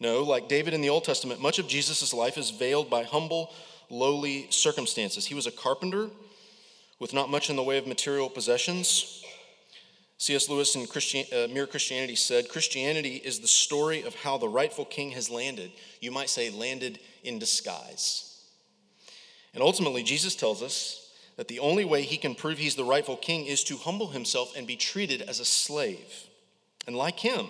No, 0.00 0.22
like 0.22 0.48
David 0.48 0.74
in 0.74 0.80
the 0.80 0.88
Old 0.88 1.04
Testament, 1.04 1.40
much 1.40 1.58
of 1.58 1.68
Jesus' 1.68 2.12
life 2.12 2.36
is 2.36 2.50
veiled 2.50 2.90
by 2.90 3.04
humble, 3.04 3.52
lowly 3.88 4.46
circumstances. 4.50 5.26
He 5.26 5.34
was 5.34 5.46
a 5.46 5.52
carpenter 5.52 6.10
with 6.98 7.12
not 7.12 7.30
much 7.30 7.50
in 7.50 7.56
the 7.56 7.62
way 7.62 7.78
of 7.78 7.86
material 7.86 8.28
possessions. 8.28 9.24
C.S. 10.18 10.48
Lewis 10.48 10.76
in 10.76 10.86
Christian, 10.86 11.24
uh, 11.32 11.48
Mere 11.52 11.66
Christianity 11.66 12.14
said 12.14 12.48
Christianity 12.48 13.16
is 13.24 13.40
the 13.40 13.48
story 13.48 14.02
of 14.02 14.14
how 14.14 14.38
the 14.38 14.48
rightful 14.48 14.84
king 14.84 15.10
has 15.10 15.28
landed. 15.28 15.72
You 16.00 16.12
might 16.12 16.30
say, 16.30 16.50
landed 16.50 17.00
in 17.24 17.40
disguise. 17.40 18.31
And 19.54 19.62
ultimately, 19.62 20.02
Jesus 20.02 20.34
tells 20.34 20.62
us 20.62 21.10
that 21.36 21.48
the 21.48 21.58
only 21.58 21.84
way 21.84 22.02
he 22.02 22.16
can 22.16 22.34
prove 22.34 22.58
he's 22.58 22.76
the 22.76 22.84
rightful 22.84 23.16
king 23.16 23.46
is 23.46 23.64
to 23.64 23.76
humble 23.76 24.08
himself 24.08 24.54
and 24.56 24.66
be 24.66 24.76
treated 24.76 25.22
as 25.22 25.40
a 25.40 25.44
slave. 25.44 26.26
And 26.86 26.96
like 26.96 27.20
him, 27.20 27.48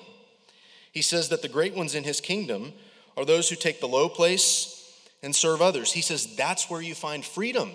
he 0.93 1.03
says 1.03 1.29
that 1.31 1.43
the 1.43 1.49
great 1.49 1.75
ones 1.75 1.95
in 1.95 2.05
his 2.05 2.21
kingdom 2.21 2.73
are 3.17 3.25
those 3.25 3.49
who 3.49 3.57
take 3.57 3.81
the 3.81 3.89
low 3.89 4.09
place 4.09 5.01
and 5.23 5.35
serve 5.35 5.63
others. 5.63 5.93
He 5.93 6.03
says 6.03 6.37
that's 6.37 6.69
where 6.69 6.83
you 6.83 6.95
find 6.95 7.25
freedom 7.25 7.71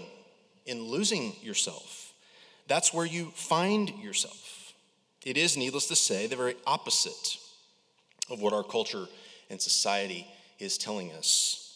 in 0.65 0.83
losing 0.83 1.35
yourself. 1.41 2.13
That's 2.67 2.93
where 2.93 3.05
you 3.05 3.31
find 3.33 3.89
yourself. 3.89 4.73
It 5.25 5.37
is, 5.37 5.57
needless 5.57 5.87
to 5.87 5.95
say, 5.95 6.27
the 6.27 6.35
very 6.35 6.55
opposite 6.65 7.37
of 8.29 8.41
what 8.41 8.53
our 8.53 8.63
culture 8.63 9.07
and 9.49 9.61
society 9.61 10.27
is 10.59 10.77
telling 10.77 11.11
us. 11.13 11.66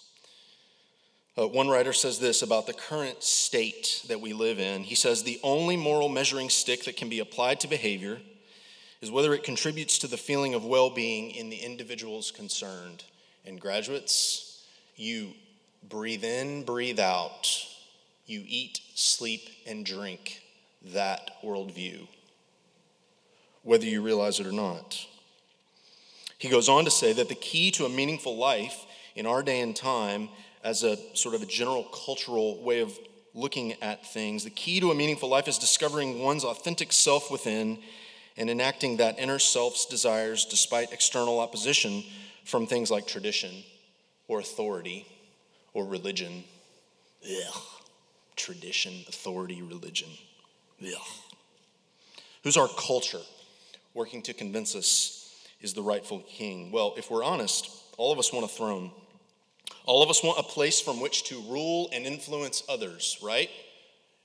Uh, 1.37 1.47
one 1.47 1.69
writer 1.69 1.93
says 1.93 2.19
this 2.19 2.41
about 2.41 2.67
the 2.67 2.73
current 2.73 3.23
state 3.23 4.03
that 4.09 4.19
we 4.19 4.33
live 4.33 4.59
in. 4.59 4.83
He 4.83 4.95
says, 4.95 5.23
The 5.23 5.39
only 5.43 5.77
moral 5.77 6.09
measuring 6.09 6.49
stick 6.49 6.85
that 6.85 6.97
can 6.97 7.09
be 7.09 7.19
applied 7.19 7.59
to 7.61 7.67
behavior 7.67 8.19
is 9.01 9.09
whether 9.09 9.33
it 9.33 9.43
contributes 9.43 9.97
to 9.99 10.07
the 10.07 10.17
feeling 10.17 10.53
of 10.53 10.65
well 10.65 10.89
being 10.89 11.31
in 11.31 11.49
the 11.49 11.57
individuals 11.57 12.31
concerned. 12.31 13.03
And, 13.45 13.59
graduates, 13.59 14.65
you 14.95 15.31
breathe 15.87 16.23
in, 16.23 16.63
breathe 16.63 16.99
out, 16.99 17.47
you 18.25 18.43
eat, 18.45 18.81
sleep, 18.93 19.49
and 19.65 19.85
drink 19.85 20.41
that 20.83 21.41
worldview 21.43 22.07
whether 23.63 23.85
you 23.85 24.01
realize 24.01 24.39
it 24.39 24.47
or 24.47 24.51
not. 24.51 25.05
He 26.37 26.49
goes 26.49 26.67
on 26.67 26.85
to 26.85 26.91
say 26.91 27.13
that 27.13 27.29
the 27.29 27.35
key 27.35 27.71
to 27.71 27.85
a 27.85 27.89
meaningful 27.89 28.35
life 28.35 28.85
in 29.15 29.25
our 29.25 29.43
day 29.43 29.61
and 29.61 29.75
time, 29.75 30.29
as 30.63 30.83
a 30.83 30.97
sort 31.15 31.35
of 31.35 31.41
a 31.41 31.45
general 31.45 31.83
cultural 31.83 32.61
way 32.63 32.81
of 32.81 32.97
looking 33.33 33.73
at 33.81 34.05
things, 34.05 34.43
the 34.43 34.49
key 34.49 34.79
to 34.79 34.91
a 34.91 34.95
meaningful 34.95 35.29
life 35.29 35.47
is 35.47 35.57
discovering 35.57 36.19
one's 36.19 36.43
authentic 36.43 36.91
self 36.91 37.31
within 37.31 37.79
and 38.37 38.49
enacting 38.49 38.97
that 38.97 39.19
inner 39.19 39.39
self's 39.39 39.85
desires 39.85 40.45
despite 40.45 40.91
external 40.91 41.39
opposition 41.39 42.03
from 42.45 42.67
things 42.67 42.89
like 42.91 43.07
tradition 43.07 43.63
or 44.27 44.39
authority 44.39 45.05
or 45.73 45.85
religion. 45.85 46.43
Ugh. 47.23 47.61
Tradition, 48.35 48.93
authority, 49.07 49.61
religion. 49.61 50.09
Ugh. 50.81 51.07
Who's 52.43 52.57
our 52.57 52.69
culture? 52.69 53.21
working 53.93 54.21
to 54.23 54.33
convince 54.33 54.75
us 54.75 55.35
is 55.61 55.73
the 55.73 55.81
rightful 55.81 56.23
king? 56.27 56.71
Well, 56.71 56.93
if 56.97 57.11
we're 57.11 57.23
honest, 57.23 57.69
all 57.97 58.11
of 58.11 58.19
us 58.19 58.31
want 58.33 58.45
a 58.45 58.47
throne. 58.47 58.91
All 59.85 60.03
of 60.03 60.09
us 60.09 60.23
want 60.23 60.39
a 60.39 60.43
place 60.43 60.79
from 60.79 60.99
which 60.99 61.23
to 61.25 61.41
rule 61.41 61.89
and 61.91 62.05
influence 62.05 62.63
others, 62.69 63.17
right? 63.21 63.49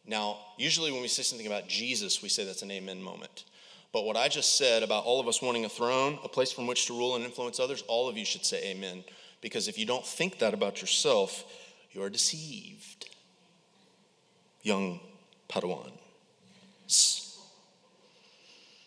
Now, 0.07 0.39
usually 0.59 0.93
when 0.93 1.03
we 1.03 1.09
say 1.09 1.23
something 1.23 1.47
about 1.47 1.69
Jesus, 1.69 2.23
we 2.23 2.29
say 2.29 2.45
that's 2.45 2.63
an 2.63 2.71
amen 2.71 3.03
moment. 3.03 3.45
But 3.93 4.05
what 4.05 4.17
I 4.17 4.29
just 4.29 4.57
said 4.57 4.83
about 4.83 5.05
all 5.05 5.21
of 5.21 5.29
us 5.29 5.41
wanting 5.41 5.65
a 5.65 5.69
throne, 5.69 6.19
a 6.23 6.29
place 6.29 6.53
from 6.53 6.67
which 6.67 6.87
to 6.87 6.93
rule 6.93 7.17
and 7.17 7.25
influence 7.25 7.59
others, 7.59 7.83
all 7.89 8.09
of 8.09 8.17
you 8.17 8.25
should 8.25 8.45
say 8.45 8.63
amen. 8.71 9.05
Because 9.41 9.69
if 9.69 9.79
you 9.79 9.87
don't 9.87 10.05
think 10.05 10.39
that 10.39 10.55
about 10.55 10.81
yourself, 10.81 11.45
you're 11.93 12.11
deceived. 12.11 13.09
Young 14.63 15.01
Padawan. 15.49 15.93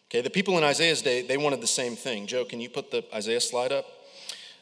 Okay, 0.09 0.21
the 0.21 0.29
people 0.29 0.57
in 0.57 0.63
Isaiah's 0.63 1.01
day, 1.01 1.21
they 1.21 1.37
wanted 1.37 1.61
the 1.61 1.67
same 1.67 1.95
thing. 1.95 2.27
Joe, 2.27 2.45
can 2.45 2.59
you 2.59 2.69
put 2.69 2.91
the 2.91 3.03
Isaiah 3.13 3.41
slide 3.41 3.71
up? 3.71 3.85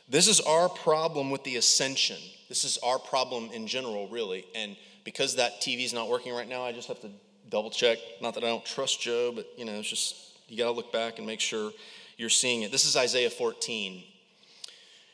This 0.09 0.27
is 0.27 0.39
our 0.39 0.69
problem 0.69 1.29
with 1.29 1.43
the 1.43 1.57
ascension. 1.57 2.17
This 2.47 2.63
is 2.63 2.77
our 2.83 2.97
problem 2.97 3.49
in 3.51 3.67
general, 3.67 4.07
really. 4.07 4.45
And 4.55 4.77
because 5.03 5.35
that 5.35 5.59
TV 5.61 5.83
is 5.83 5.93
not 5.93 6.09
working 6.09 6.33
right 6.33 6.47
now, 6.47 6.63
I 6.63 6.71
just 6.71 6.87
have 6.87 7.01
to 7.01 7.09
double 7.49 7.69
check. 7.69 7.97
Not 8.21 8.33
that 8.35 8.43
I 8.43 8.47
don't 8.47 8.65
trust 8.65 9.01
Joe, 9.01 9.31
but 9.35 9.47
you 9.57 9.65
know, 9.65 9.73
it's 9.73 9.89
just 9.89 10.15
you 10.47 10.57
got 10.57 10.65
to 10.65 10.71
look 10.71 10.93
back 10.93 11.17
and 11.17 11.27
make 11.27 11.41
sure 11.41 11.71
you're 12.17 12.29
seeing 12.29 12.61
it. 12.61 12.71
This 12.71 12.85
is 12.85 12.95
Isaiah 12.95 13.29
14. 13.29 14.03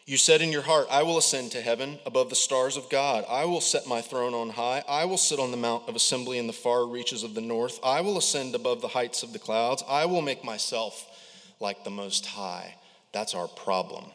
You 0.06 0.18
said 0.18 0.42
in 0.42 0.52
your 0.52 0.64
heart, 0.64 0.88
I 0.92 1.04
will 1.04 1.18
ascend 1.18 1.52
to 1.54 1.62
heaven 1.62 1.98
above 2.06 2.30
the 2.30 2.36
stars 2.36 2.76
of 2.76 2.90
God. 2.90 3.24
I 3.30 3.46
will 3.46 3.62
set 3.62 3.88
my 3.88 4.02
throne 4.02 4.34
on 4.34 4.50
high. 4.50 4.84
I 4.88 5.06
will 5.06 5.18
sit 5.18 5.40
on 5.40 5.52
the 5.52 5.58
mount 5.58 5.88
of 5.88 5.96
assembly 5.96 6.38
in 6.38 6.48
the 6.48 6.54
far 6.54 6.86
reaches 6.86 7.24
of 7.24 7.36
the 7.36 7.42
north. 7.42 7.80
I 7.84 8.02
will 8.02 8.18
ascend 8.18 8.54
above 8.54 8.82
the 8.82 8.90
heights 8.90 9.24
of 9.24 9.32
the 9.32 9.40
clouds. 9.40 9.82
I 9.88 10.06
will 10.06 10.22
make 10.22 10.44
myself 10.44 11.08
like 11.62 11.86
the 11.86 11.90
Most 11.90 12.26
High. 12.26 12.76
That's 13.14 13.34
our 13.34 13.48
problem. 13.48 14.12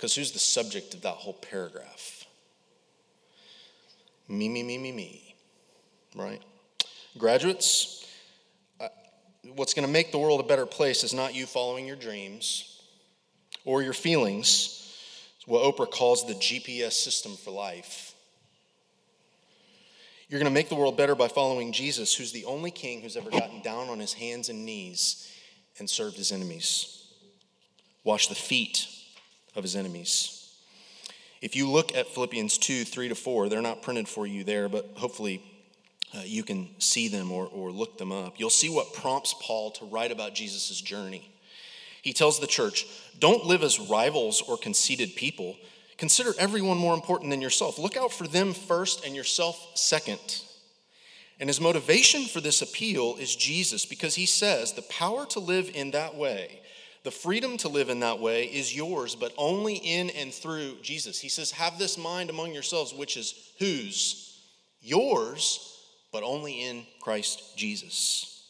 Because 0.00 0.14
who's 0.14 0.32
the 0.32 0.38
subject 0.38 0.94
of 0.94 1.02
that 1.02 1.16
whole 1.16 1.34
paragraph? 1.34 2.24
Me, 4.30 4.48
me, 4.48 4.62
me, 4.62 4.78
me, 4.78 4.92
me. 4.92 5.34
Right? 6.16 6.40
Graduates, 7.18 8.08
uh, 8.80 8.88
what's 9.56 9.74
going 9.74 9.86
to 9.86 9.92
make 9.92 10.10
the 10.10 10.16
world 10.16 10.40
a 10.40 10.44
better 10.44 10.64
place 10.64 11.04
is 11.04 11.12
not 11.12 11.34
you 11.34 11.44
following 11.44 11.86
your 11.86 11.96
dreams 11.96 12.80
or 13.66 13.82
your 13.82 13.92
feelings. 13.92 14.96
It's 15.36 15.46
what 15.46 15.64
Oprah 15.64 15.90
calls 15.90 16.26
the 16.26 16.32
GPS 16.32 16.92
system 16.92 17.36
for 17.36 17.50
life. 17.50 18.14
You're 20.30 20.40
going 20.40 20.50
to 20.50 20.58
make 20.58 20.70
the 20.70 20.76
world 20.76 20.96
better 20.96 21.14
by 21.14 21.28
following 21.28 21.72
Jesus, 21.72 22.14
who's 22.14 22.32
the 22.32 22.46
only 22.46 22.70
king 22.70 23.02
who's 23.02 23.18
ever 23.18 23.28
gotten 23.28 23.60
down 23.60 23.90
on 23.90 23.98
his 23.98 24.14
hands 24.14 24.48
and 24.48 24.64
knees 24.64 25.30
and 25.78 25.90
served 25.90 26.16
his 26.16 26.32
enemies, 26.32 27.06
washed 28.02 28.30
the 28.30 28.34
feet 28.34 28.86
of 29.60 29.64
his 29.64 29.76
enemies. 29.76 30.50
If 31.42 31.54
you 31.54 31.68
look 31.68 31.94
at 31.94 32.08
Philippians 32.08 32.56
2 32.58 32.84
3 32.84 33.10
to 33.10 33.14
4, 33.14 33.48
they're 33.48 33.62
not 33.62 33.82
printed 33.82 34.08
for 34.08 34.26
you 34.26 34.42
there, 34.42 34.68
but 34.68 34.90
hopefully 34.94 35.42
uh, 36.14 36.22
you 36.24 36.42
can 36.42 36.68
see 36.78 37.08
them 37.08 37.30
or, 37.30 37.46
or 37.46 37.70
look 37.70 37.98
them 37.98 38.10
up. 38.10 38.40
You'll 38.40 38.50
see 38.50 38.70
what 38.70 38.94
prompts 38.94 39.34
Paul 39.40 39.70
to 39.72 39.84
write 39.84 40.12
about 40.12 40.34
Jesus' 40.34 40.80
journey. 40.80 41.30
He 42.00 42.14
tells 42.14 42.40
the 42.40 42.46
church, 42.46 42.86
don't 43.18 43.44
live 43.44 43.62
as 43.62 43.78
rivals 43.78 44.40
or 44.40 44.56
conceited 44.56 45.14
people. 45.14 45.56
Consider 45.98 46.32
everyone 46.38 46.78
more 46.78 46.94
important 46.94 47.30
than 47.30 47.42
yourself. 47.42 47.78
Look 47.78 47.98
out 47.98 48.12
for 48.12 48.26
them 48.26 48.54
first 48.54 49.04
and 49.04 49.14
yourself 49.14 49.72
second. 49.74 50.42
And 51.38 51.48
his 51.48 51.60
motivation 51.60 52.24
for 52.24 52.40
this 52.40 52.62
appeal 52.62 53.16
is 53.16 53.36
Jesus 53.36 53.84
because 53.84 54.14
he 54.14 54.26
says 54.26 54.72
the 54.72 54.82
power 54.82 55.26
to 55.26 55.40
live 55.40 55.70
in 55.74 55.90
that 55.90 56.14
way, 56.14 56.60
the 57.02 57.10
freedom 57.10 57.56
to 57.58 57.68
live 57.68 57.88
in 57.88 58.00
that 58.00 58.18
way 58.18 58.44
is 58.44 58.76
yours, 58.76 59.14
but 59.14 59.32
only 59.38 59.76
in 59.76 60.10
and 60.10 60.32
through 60.32 60.76
Jesus. 60.82 61.18
He 61.18 61.28
says, 61.28 61.50
Have 61.52 61.78
this 61.78 61.96
mind 61.96 62.30
among 62.30 62.52
yourselves, 62.52 62.92
which 62.92 63.16
is 63.16 63.52
whose? 63.58 64.38
Yours, 64.82 65.78
but 66.12 66.22
only 66.22 66.64
in 66.64 66.86
Christ 67.00 67.56
Jesus. 67.56 68.44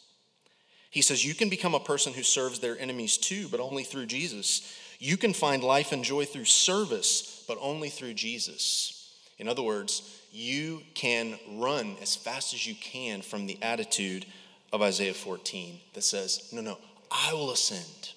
He 0.90 1.02
says, 1.02 1.24
You 1.24 1.34
can 1.34 1.48
become 1.48 1.74
a 1.74 1.80
person 1.80 2.12
who 2.12 2.22
serves 2.22 2.58
their 2.58 2.78
enemies 2.78 3.16
too, 3.16 3.48
but 3.48 3.60
only 3.60 3.84
through 3.84 4.06
Jesus. 4.06 4.76
You 4.98 5.16
can 5.16 5.32
find 5.32 5.62
life 5.62 5.92
and 5.92 6.04
joy 6.04 6.24
through 6.24 6.44
service, 6.44 7.44
but 7.46 7.58
only 7.60 7.88
through 7.88 8.14
Jesus. 8.14 9.16
In 9.38 9.48
other 9.48 9.62
words, 9.62 10.20
you 10.32 10.82
can 10.94 11.38
run 11.48 11.96
as 12.02 12.14
fast 12.14 12.52
as 12.52 12.66
you 12.66 12.74
can 12.74 13.22
from 13.22 13.46
the 13.46 13.58
attitude 13.62 14.26
of 14.72 14.82
Isaiah 14.82 15.14
14 15.14 15.80
that 15.94 16.04
says, 16.04 16.50
No, 16.52 16.60
no, 16.60 16.78
I 17.10 17.32
will 17.32 17.50
ascend, 17.50 18.12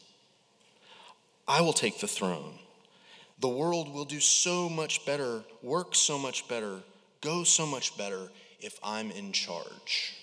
I 1.47 1.61
will 1.61 1.73
take 1.73 1.99
the 1.99 2.07
throne. 2.07 2.59
The 3.39 3.49
world 3.49 3.93
will 3.93 4.05
do 4.05 4.19
so 4.19 4.69
much 4.69 5.05
better, 5.05 5.43
work 5.61 5.95
so 5.95 6.17
much 6.17 6.47
better, 6.47 6.79
go 7.21 7.43
so 7.43 7.65
much 7.65 7.97
better 7.97 8.29
if 8.59 8.79
I'm 8.83 9.11
in 9.11 9.31
charge. 9.31 10.15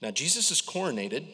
Now, 0.00 0.10
Jesus 0.10 0.50
is 0.50 0.62
coronated, 0.62 1.26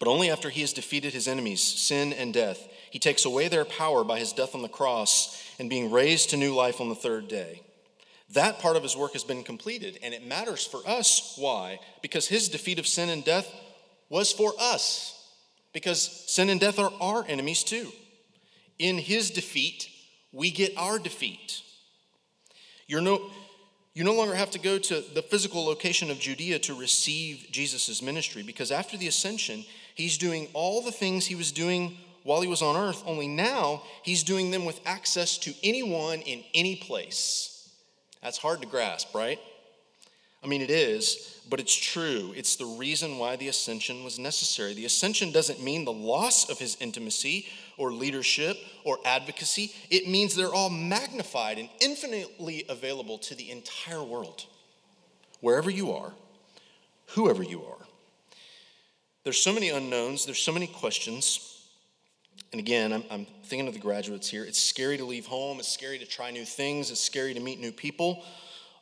but 0.00 0.08
only 0.08 0.30
after 0.30 0.50
he 0.50 0.62
has 0.62 0.72
defeated 0.72 1.12
his 1.12 1.28
enemies, 1.28 1.62
sin 1.62 2.12
and 2.12 2.34
death. 2.34 2.68
He 2.90 2.98
takes 2.98 3.24
away 3.24 3.48
their 3.48 3.64
power 3.64 4.02
by 4.02 4.18
his 4.18 4.32
death 4.32 4.54
on 4.54 4.62
the 4.62 4.68
cross 4.68 5.40
and 5.58 5.70
being 5.70 5.92
raised 5.92 6.30
to 6.30 6.36
new 6.36 6.54
life 6.54 6.80
on 6.80 6.88
the 6.88 6.94
third 6.94 7.28
day. 7.28 7.62
That 8.32 8.58
part 8.58 8.76
of 8.76 8.82
his 8.82 8.96
work 8.96 9.12
has 9.12 9.22
been 9.22 9.44
completed, 9.44 10.00
and 10.02 10.12
it 10.12 10.26
matters 10.26 10.66
for 10.66 10.80
us. 10.86 11.36
Why? 11.38 11.78
Because 12.02 12.26
his 12.26 12.48
defeat 12.48 12.80
of 12.80 12.86
sin 12.88 13.08
and 13.08 13.24
death 13.24 13.52
was 14.08 14.32
for 14.32 14.52
us. 14.58 15.13
Because 15.74 16.24
sin 16.26 16.48
and 16.48 16.58
death 16.58 16.78
are 16.78 16.92
our 17.00 17.26
enemies 17.28 17.62
too. 17.62 17.88
In 18.78 18.96
his 18.96 19.30
defeat, 19.30 19.90
we 20.32 20.50
get 20.50 20.72
our 20.78 20.98
defeat. 20.98 21.60
You're 22.86 23.02
no, 23.02 23.30
you 23.92 24.04
no 24.04 24.14
longer 24.14 24.34
have 24.34 24.50
to 24.52 24.58
go 24.58 24.78
to 24.78 25.04
the 25.14 25.22
physical 25.22 25.64
location 25.66 26.10
of 26.10 26.18
Judea 26.18 26.60
to 26.60 26.74
receive 26.74 27.48
Jesus' 27.50 28.00
ministry 28.00 28.42
because 28.42 28.70
after 28.70 28.96
the 28.96 29.08
ascension, 29.08 29.64
he's 29.94 30.16
doing 30.16 30.48
all 30.54 30.80
the 30.80 30.92
things 30.92 31.26
he 31.26 31.34
was 31.34 31.52
doing 31.52 31.98
while 32.22 32.40
he 32.40 32.48
was 32.48 32.62
on 32.62 32.74
earth, 32.74 33.02
only 33.04 33.28
now 33.28 33.82
he's 34.02 34.22
doing 34.22 34.50
them 34.50 34.64
with 34.64 34.80
access 34.86 35.36
to 35.38 35.52
anyone 35.62 36.20
in 36.20 36.42
any 36.54 36.74
place. 36.74 37.70
That's 38.22 38.38
hard 38.38 38.62
to 38.62 38.66
grasp, 38.66 39.14
right? 39.14 39.38
I 40.44 40.46
mean, 40.46 40.60
it 40.60 40.70
is, 40.70 41.40
but 41.48 41.58
it's 41.58 41.74
true. 41.74 42.34
It's 42.36 42.56
the 42.56 42.66
reason 42.66 43.18
why 43.18 43.36
the 43.36 43.48
ascension 43.48 44.04
was 44.04 44.18
necessary. 44.18 44.74
The 44.74 44.84
ascension 44.84 45.32
doesn't 45.32 45.62
mean 45.62 45.84
the 45.84 45.92
loss 45.92 46.50
of 46.50 46.58
his 46.58 46.76
intimacy 46.80 47.46
or 47.78 47.92
leadership 47.92 48.58
or 48.84 48.98
advocacy, 49.04 49.72
it 49.90 50.06
means 50.06 50.34
they're 50.34 50.52
all 50.52 50.70
magnified 50.70 51.58
and 51.58 51.68
infinitely 51.80 52.64
available 52.68 53.18
to 53.18 53.34
the 53.34 53.50
entire 53.50 54.02
world, 54.02 54.44
wherever 55.40 55.70
you 55.70 55.92
are, 55.92 56.12
whoever 57.08 57.42
you 57.42 57.64
are. 57.64 57.86
There's 59.24 59.38
so 59.38 59.52
many 59.52 59.70
unknowns, 59.70 60.26
there's 60.26 60.38
so 60.38 60.52
many 60.52 60.66
questions. 60.66 61.62
And 62.52 62.60
again, 62.60 62.92
I'm, 62.92 63.04
I'm, 63.10 63.26
thinking 63.44 63.68
of 63.68 63.74
the 63.74 63.80
graduates 63.80 64.28
here. 64.28 64.44
It's 64.44 64.58
scary 64.58 64.96
to 64.96 65.04
leave 65.04 65.26
home, 65.26 65.58
it's 65.58 65.68
scary 65.68 65.98
to 65.98 66.06
try 66.06 66.30
new 66.30 66.44
things, 66.44 66.90
it's 66.90 67.00
scary 67.00 67.34
to 67.34 67.40
meet 67.40 67.60
new 67.60 67.72
people, 67.72 68.24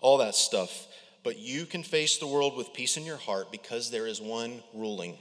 all 0.00 0.18
that 0.18 0.34
stuff. 0.34 0.86
But 1.24 1.38
you 1.38 1.66
can 1.66 1.82
face 1.82 2.18
the 2.18 2.26
world 2.26 2.56
with 2.56 2.72
peace 2.72 2.96
in 2.96 3.04
your 3.04 3.16
heart 3.16 3.52
because 3.52 3.90
there 3.90 4.06
is 4.06 4.20
one 4.20 4.62
ruling. 4.74 5.16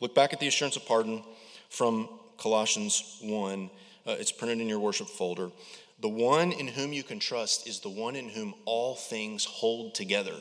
Look 0.00 0.14
back 0.14 0.32
at 0.32 0.40
the 0.40 0.48
assurance 0.48 0.76
of 0.76 0.86
pardon 0.86 1.22
from 1.68 2.08
Colossians 2.38 3.18
1. 3.22 3.70
Uh, 4.06 4.16
it's 4.18 4.32
printed 4.32 4.60
in 4.60 4.68
your 4.68 4.80
worship 4.80 5.08
folder. 5.08 5.50
The 6.00 6.08
one 6.08 6.52
in 6.52 6.66
whom 6.66 6.94
you 6.94 7.02
can 7.02 7.18
trust 7.18 7.66
is 7.66 7.80
the 7.80 7.90
one 7.90 8.16
in 8.16 8.30
whom 8.30 8.54
all 8.64 8.94
things 8.94 9.44
hold 9.44 9.94
together. 9.94 10.34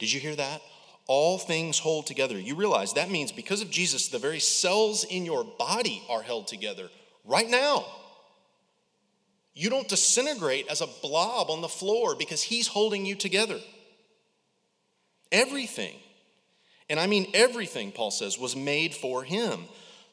Did 0.00 0.12
you 0.12 0.18
hear 0.18 0.34
that? 0.34 0.60
All 1.06 1.38
things 1.38 1.78
hold 1.78 2.06
together. 2.06 2.38
You 2.38 2.56
realize 2.56 2.94
that 2.94 3.10
means 3.10 3.30
because 3.30 3.62
of 3.62 3.70
Jesus, 3.70 4.08
the 4.08 4.18
very 4.18 4.40
cells 4.40 5.04
in 5.04 5.24
your 5.24 5.44
body 5.44 6.02
are 6.08 6.22
held 6.22 6.48
together 6.48 6.88
right 7.24 7.48
now. 7.48 7.86
You 9.54 9.70
don't 9.70 9.88
disintegrate 9.88 10.66
as 10.68 10.80
a 10.80 10.88
blob 11.02 11.50
on 11.50 11.60
the 11.60 11.68
floor 11.68 12.14
because 12.14 12.42
he's 12.42 12.68
holding 12.68 13.04
you 13.04 13.14
together. 13.14 13.58
Everything, 15.32 15.94
and 16.88 16.98
I 16.98 17.06
mean 17.06 17.28
everything, 17.34 17.92
Paul 17.92 18.10
says, 18.10 18.38
was 18.38 18.56
made 18.56 18.94
for 18.94 19.22
him. 19.22 19.64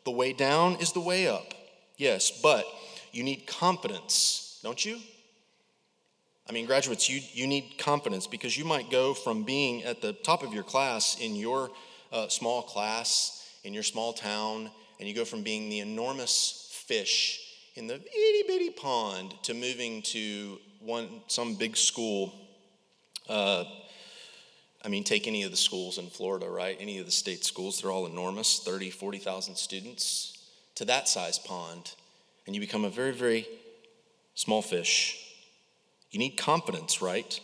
The 0.06 0.12
way 0.12 0.34
down 0.34 0.76
is 0.76 0.92
the 0.92 1.00
way 1.00 1.28
up. 1.28 1.54
Yes, 1.98 2.32
but 2.42 2.66
you 3.12 3.24
need 3.24 3.48
confidence, 3.48 4.60
don't 4.64 4.84
you? 4.84 5.00
I 6.48 6.54
mean, 6.54 6.66
graduates, 6.66 7.10
you, 7.10 7.22
you 7.34 7.48
need 7.48 7.78
confidence 7.78 8.26
because 8.28 8.58
you 8.58 8.64
might 8.64 8.90
go 8.90 9.14
from 9.14 9.44
being 9.44 9.84
at 9.84 10.02
the 10.02 10.14
top 10.14 10.44
of 10.44 10.54
your 10.54 10.64
class 10.64 11.20
in 11.20 11.36
your 11.36 11.72
uh, 12.14 12.30
small 12.30 12.62
class, 12.62 13.50
in 13.64 13.74
your 13.74 13.84
small 13.84 14.14
town, 14.14 14.70
and 15.00 15.10
you 15.10 15.16
go 15.16 15.26
from 15.26 15.42
being 15.42 15.70
the 15.70 15.80
enormous 15.80 16.70
fish 16.88 17.47
in 17.78 17.86
the 17.86 17.94
itty 17.94 18.44
bitty 18.48 18.72
pond 18.72 19.36
to 19.44 19.54
moving 19.54 20.02
to 20.02 20.58
one, 20.80 21.08
some 21.28 21.54
big 21.54 21.78
school. 21.78 22.34
Uh, 23.30 23.66
I 24.84 24.88
mean, 24.90 25.04
take 25.04 25.28
any 25.28 25.44
of 25.44 25.52
the 25.52 25.58
schools 25.58 26.00
in 26.00 26.08
Florida, 26.08 26.50
right? 26.50 26.76
Any 26.80 26.98
of 26.98 27.06
the 27.06 27.12
state 27.12 27.46
schools, 27.46 27.82
they're 27.82 27.92
all 27.92 28.08
enormous 28.08 28.60
30, 28.60 28.90
40,000 28.90 29.56
students 29.56 30.40
to 30.74 30.86
that 30.86 31.08
size 31.08 31.38
pond, 31.38 31.94
and 32.48 32.56
you 32.56 32.60
become 32.60 32.84
a 32.84 32.90
very, 32.90 33.12
very 33.12 33.48
small 34.34 34.64
fish. 34.64 35.36
You 36.10 36.18
need 36.18 36.32
confidence, 36.32 37.00
right? 37.00 37.40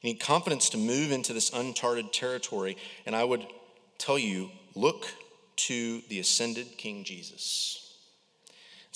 You 0.00 0.10
need 0.10 0.20
confidence 0.20 0.70
to 0.70 0.78
move 0.78 1.10
into 1.10 1.32
this 1.32 1.52
uncharted 1.52 2.12
territory. 2.12 2.76
And 3.04 3.16
I 3.16 3.24
would 3.24 3.44
tell 3.98 4.18
you 4.18 4.50
look 4.76 5.06
to 5.56 6.02
the 6.08 6.20
ascended 6.20 6.78
King 6.78 7.02
Jesus. 7.02 7.87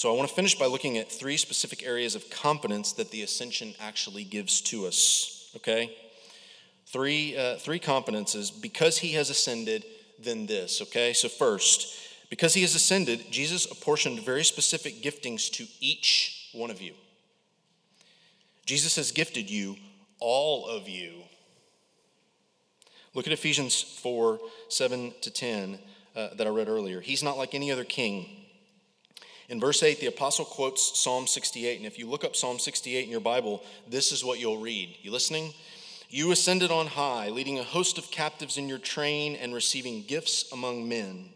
So 0.03 0.13
I 0.13 0.17
want 0.17 0.29
to 0.29 0.35
finish 0.35 0.59
by 0.59 0.67
looking 0.67 0.99
at 0.99 1.13
three 1.13 1.37
specific 1.37 1.85
areas 1.85 2.17
of 2.17 2.29
competence 2.29 2.91
that 2.95 3.13
the 3.13 3.23
ascension 3.23 3.73
actually 3.79 4.25
gives 4.25 4.61
to 4.63 4.85
us, 4.89 5.49
okay? 5.55 5.97
Three, 6.87 7.37
uh, 7.37 7.59
three 7.59 7.79
competences 7.79 8.51
Because 8.61 8.99
he 8.99 9.13
has 9.13 9.31
ascended, 9.31 9.85
then 10.19 10.47
this, 10.47 10.83
okay? 10.83 11.13
So, 11.13 11.29
first, 11.29 11.95
because 12.31 12.53
he 12.53 12.63
has 12.63 12.75
ascended, 12.75 13.31
Jesus 13.31 13.65
apportioned 13.71 14.19
very 14.19 14.43
specific 14.43 15.05
giftings 15.05 15.49
to 15.53 15.69
each 15.79 16.51
one 16.53 16.73
of 16.73 16.83
you. 16.83 16.95
Jesus 18.67 18.97
has 18.97 19.13
gifted 19.13 19.49
you, 19.49 19.77
all 20.19 20.67
of 20.67 20.89
you. 20.89 21.13
Look 23.15 23.29
at 23.29 23.33
Ephesians 23.33 23.81
4 23.81 24.41
7 24.69 25.15
to 25.21 25.31
10 25.31 25.79
uh, 26.17 26.35
that 26.35 26.49
I 26.49 26.51
read 26.51 26.69
earlier. 26.69 27.01
He's 27.01 27.23
not 27.23 27.39
like 27.39 27.55
any 27.55 27.71
other 27.71 27.85
king. 27.85 28.42
In 29.53 29.61
verse 29.61 29.83
8, 29.83 30.01
the 30.01 30.07
apostle 30.07 30.47
quotes 30.47 30.99
Psalm 30.99 31.27
68. 31.27 31.77
And 31.77 31.85
if 31.87 31.99
you 31.99 32.09
look 32.09 32.25
up 32.25 32.35
Psalm 32.35 32.59
68 32.59 33.05
in 33.05 33.11
your 33.11 33.21
Bible, 33.21 33.63
this 33.87 34.11
is 34.11 34.25
what 34.25 34.41
you'll 34.41 34.57
read. 34.57 34.97
You 35.03 35.11
listening? 35.11 35.53
You 36.09 36.33
ascended 36.33 36.71
on 36.71 36.87
high, 36.87 37.29
leading 37.29 37.59
a 37.59 37.63
host 37.63 37.99
of 37.99 38.11
captives 38.11 38.57
in 38.57 38.67
your 38.67 38.79
train 38.79 39.37
and 39.37 39.53
receiving 39.53 40.05
gifts 40.05 40.51
among 40.53 40.89
men. 40.89 41.29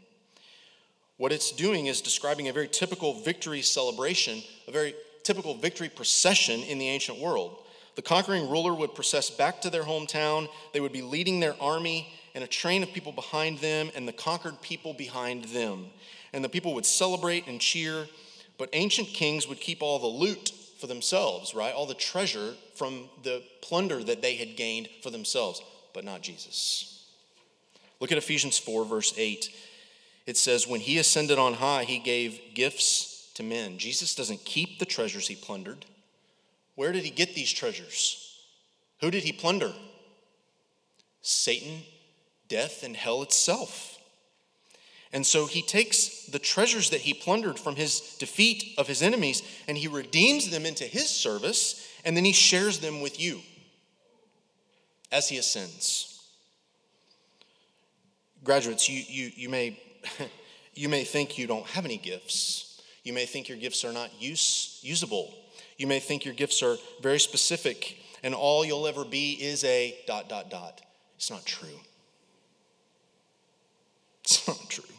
What 1.19 1.31
it's 1.31 1.53
doing 1.53 1.89
is 1.89 2.01
describing 2.01 2.49
a 2.49 2.55
very 2.55 2.69
typical 2.69 3.21
victory 3.21 3.61
celebration, 3.61 4.43
a 4.67 4.71
very 4.71 4.95
typical 5.23 5.55
victory 5.55 5.91
procession 5.91 6.63
in 6.63 6.79
the 6.79 6.89
ancient 6.89 7.19
world. 7.19 7.65
The 7.97 8.03
conquering 8.03 8.49
ruler 8.49 8.73
would 8.73 8.95
process 8.95 9.29
back 9.29 9.61
to 9.61 9.69
their 9.69 9.85
hometown. 9.85 10.49
They 10.73 10.81
would 10.81 10.91
be 10.91 11.03
leading 11.03 11.41
their 11.41 11.61
army 11.61 12.09
and 12.35 12.43
a 12.43 12.47
train 12.47 12.83
of 12.83 12.95
people 12.95 13.13
behind 13.13 13.59
them, 13.59 13.91
and 13.95 14.09
the 14.09 14.13
conquered 14.15 14.63
people 14.63 14.95
behind 14.95 15.45
them. 15.45 15.91
And 16.37 16.45
the 16.45 16.51
people 16.51 16.75
would 16.75 16.85
celebrate 16.85 17.47
and 17.47 17.59
cheer, 17.59 18.07
but 18.59 18.69
ancient 18.75 19.09
kings 19.09 19.49
would 19.49 19.59
keep 19.59 19.81
all 19.81 19.99
the 19.99 20.07
loot 20.07 20.53
for 20.79 20.87
themselves, 20.87 21.55
right? 21.55 21.73
All 21.73 21.87
the 21.87 21.95
treasure 21.95 22.53
from 22.75 23.09
the 23.23 23.43
plunder 23.63 24.05
that 24.05 24.21
they 24.21 24.37
had 24.37 24.55
gained 24.55 24.91
for 25.03 25.09
themselves, 25.09 25.63
but 25.95 26.05
not 26.05 26.21
Jesus. 26.21 27.07
Look 28.01 28.13
at 28.13 28.19
Ephesians 28.19 28.59
4, 28.59 28.85
verse 28.85 29.15
8. 29.17 29.49
It 30.27 30.37
says, 30.37 30.69
When 30.69 30.81
he 30.81 30.99
ascended 30.99 31.39
on 31.39 31.55
high, 31.55 31.85
he 31.85 31.99
gave 31.99 32.39
gifts 32.53 33.31
to 33.37 33.43
men. 33.43 33.79
Jesus 33.79 34.15
doesn't 34.15 34.45
keep 34.45 34.79
the 34.79 34.85
treasures 34.85 35.29
he 35.29 35.37
plundered. 35.37 35.87
Where 36.75 36.93
did 36.93 37.05
he 37.05 37.11
get 37.11 37.35
these 37.35 37.51
treasures? 37.51 38.39
Who 39.01 39.11
did 39.11 39.25
he 39.25 39.33
plunder? 39.33 39.73
Satan, 41.23 41.85
death, 42.47 42.83
and 42.83 42.95
hell 42.95 43.23
itself. 43.23 43.96
And 45.17 45.25
so 45.25 45.47
he 45.47 45.63
takes 45.63 46.27
the 46.27 46.39
treasures 46.39 46.91
that 46.91 47.01
he 47.01 47.15
plundered 47.15 47.59
from 47.59 47.75
his 47.75 48.17
defeat 48.19 48.75
of 48.77 48.87
his 48.87 49.01
enemies 49.01 49.43
and 49.67 49.79
he 49.79 49.89
redeems 49.89 50.51
them 50.51 50.67
into 50.67 50.85
his 50.85 51.09
service 51.09 51.89
and 52.05 52.15
then 52.15 52.27
he 52.27 52.35
shares 52.35 52.81
them 52.81 53.01
with 53.01 53.19
you 53.19 53.41
as 55.11 55.27
he 55.31 55.39
ascends. 55.39 56.23
Graduates, 58.45 58.91
you, 58.91 59.03
you, 59.09 59.31
you, 59.35 59.49
may, 59.49 59.81
you 60.75 60.91
may 60.91 61.03
think 61.03 61.39
you 61.39 61.47
don't 61.47 61.65
have 61.69 61.87
any 61.87 61.97
gifts. 61.97 62.83
You 63.03 63.15
may 63.15 63.25
think 63.25 63.49
your 63.49 63.57
gifts 63.57 63.87
are 63.87 63.95
not 63.95 64.21
use, 64.21 64.81
usable. 64.83 65.33
You 65.79 65.87
may 65.87 65.99
think 65.99 66.27
your 66.27 66.35
gifts 66.35 66.63
are 66.63 66.77
very 67.01 67.21
specific 67.21 67.97
and 68.23 68.35
all 68.35 68.67
you'll 68.67 68.87
ever 68.87 69.07
be 69.07 69.33
is 69.33 69.65
a 69.65 69.97
dot, 70.07 70.29
dot, 70.29 70.51
dot. 70.51 70.83
It's 71.17 71.31
not 71.31 71.47
true. 71.47 71.69
It's 74.23 74.47
not 74.47 74.69
true. 74.69 74.96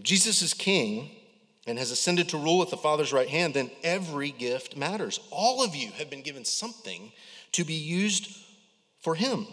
If 0.00 0.04
Jesus 0.04 0.40
is 0.40 0.54
king 0.54 1.10
and 1.66 1.78
has 1.78 1.90
ascended 1.90 2.30
to 2.30 2.38
rule 2.38 2.62
at 2.62 2.70
the 2.70 2.78
Father's 2.78 3.12
right 3.12 3.28
hand, 3.28 3.52
then 3.52 3.70
every 3.84 4.30
gift 4.30 4.74
matters. 4.74 5.20
All 5.30 5.62
of 5.62 5.76
you 5.76 5.90
have 5.90 6.08
been 6.08 6.22
given 6.22 6.46
something 6.46 7.12
to 7.52 7.64
be 7.64 7.74
used 7.74 8.34
for 9.02 9.14
him, 9.14 9.46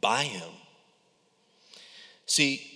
by 0.00 0.22
him. 0.22 0.48
See, 2.26 2.70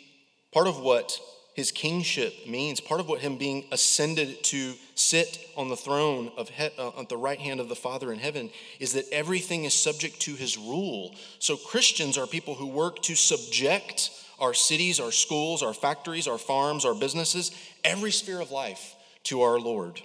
part 0.51 0.67
of 0.67 0.81
what 0.81 1.21
his 1.59 1.73
kingship 1.73 2.47
means, 2.47 2.79
part 2.79 3.01
of 3.01 3.09
what 3.09 3.19
him 3.19 3.37
being 3.37 3.65
ascended 3.73 4.45
to 4.45 4.75
sit 4.95 5.45
on 5.57 5.69
the 5.69 5.77
throne 5.77 6.31
of 6.37 6.49
he- 6.51 6.71
uh, 6.79 6.93
at 6.97 7.09
the 7.09 7.17
right 7.17 7.41
hand 7.41 7.59
of 7.59 7.69
the 7.69 7.75
Father 7.75 8.13
in 8.13 8.21
heaven, 8.21 8.49
is 8.79 8.93
that 8.93 9.09
everything 9.11 9.65
is 9.65 9.75
subject 9.75 10.21
to 10.21 10.37
his 10.37 10.57
rule. 10.57 11.17
So 11.41 11.57
Christians 11.57 12.17
are 12.17 12.29
people 12.29 12.55
who 12.55 12.69
work 12.69 13.03
to 13.03 13.17
subject 13.17 14.13
our 14.39 14.55
cities, 14.55 15.01
our 15.01 15.11
schools, 15.11 15.65
our 15.65 15.75
factories, 15.75 16.29
our 16.29 16.39
farms, 16.39 16.85
our 16.85 16.95
businesses, 16.95 17.51
every 17.83 18.13
sphere 18.13 18.41
of 18.41 18.53
life 18.53 18.95
to 19.25 19.43
our 19.43 19.59
Lord. 19.59 20.01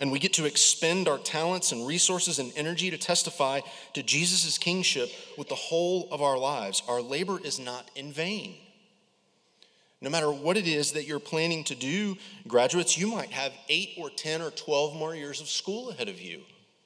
And 0.00 0.10
we 0.10 0.18
get 0.18 0.32
to 0.32 0.44
expend 0.44 1.06
our 1.06 1.18
talents 1.18 1.70
and 1.70 1.86
resources 1.86 2.40
and 2.40 2.52
energy 2.56 2.90
to 2.90 2.98
testify 2.98 3.60
to 3.94 4.02
Jesus' 4.02 4.58
kingship 4.58 5.08
with 5.36 5.48
the 5.48 5.54
whole 5.54 6.08
of 6.10 6.20
our 6.20 6.36
lives. 6.36 6.82
Our 6.88 7.00
labor 7.00 7.38
is 7.38 7.60
not 7.60 7.88
in 7.94 8.12
vain. 8.12 8.56
No 10.00 10.10
matter 10.10 10.30
what 10.30 10.56
it 10.56 10.68
is 10.68 10.92
that 10.92 11.06
you're 11.06 11.18
planning 11.18 11.64
to 11.64 11.74
do, 11.74 12.16
graduates, 12.46 12.96
you 12.96 13.08
might 13.08 13.32
have 13.32 13.52
eight 13.68 13.94
or 13.98 14.10
10 14.10 14.42
or 14.42 14.50
12 14.50 14.94
more 14.94 15.14
years 15.14 15.40
of 15.40 15.48
school 15.48 15.90
ahead 15.90 16.08
of 16.08 16.20
you. 16.20 16.42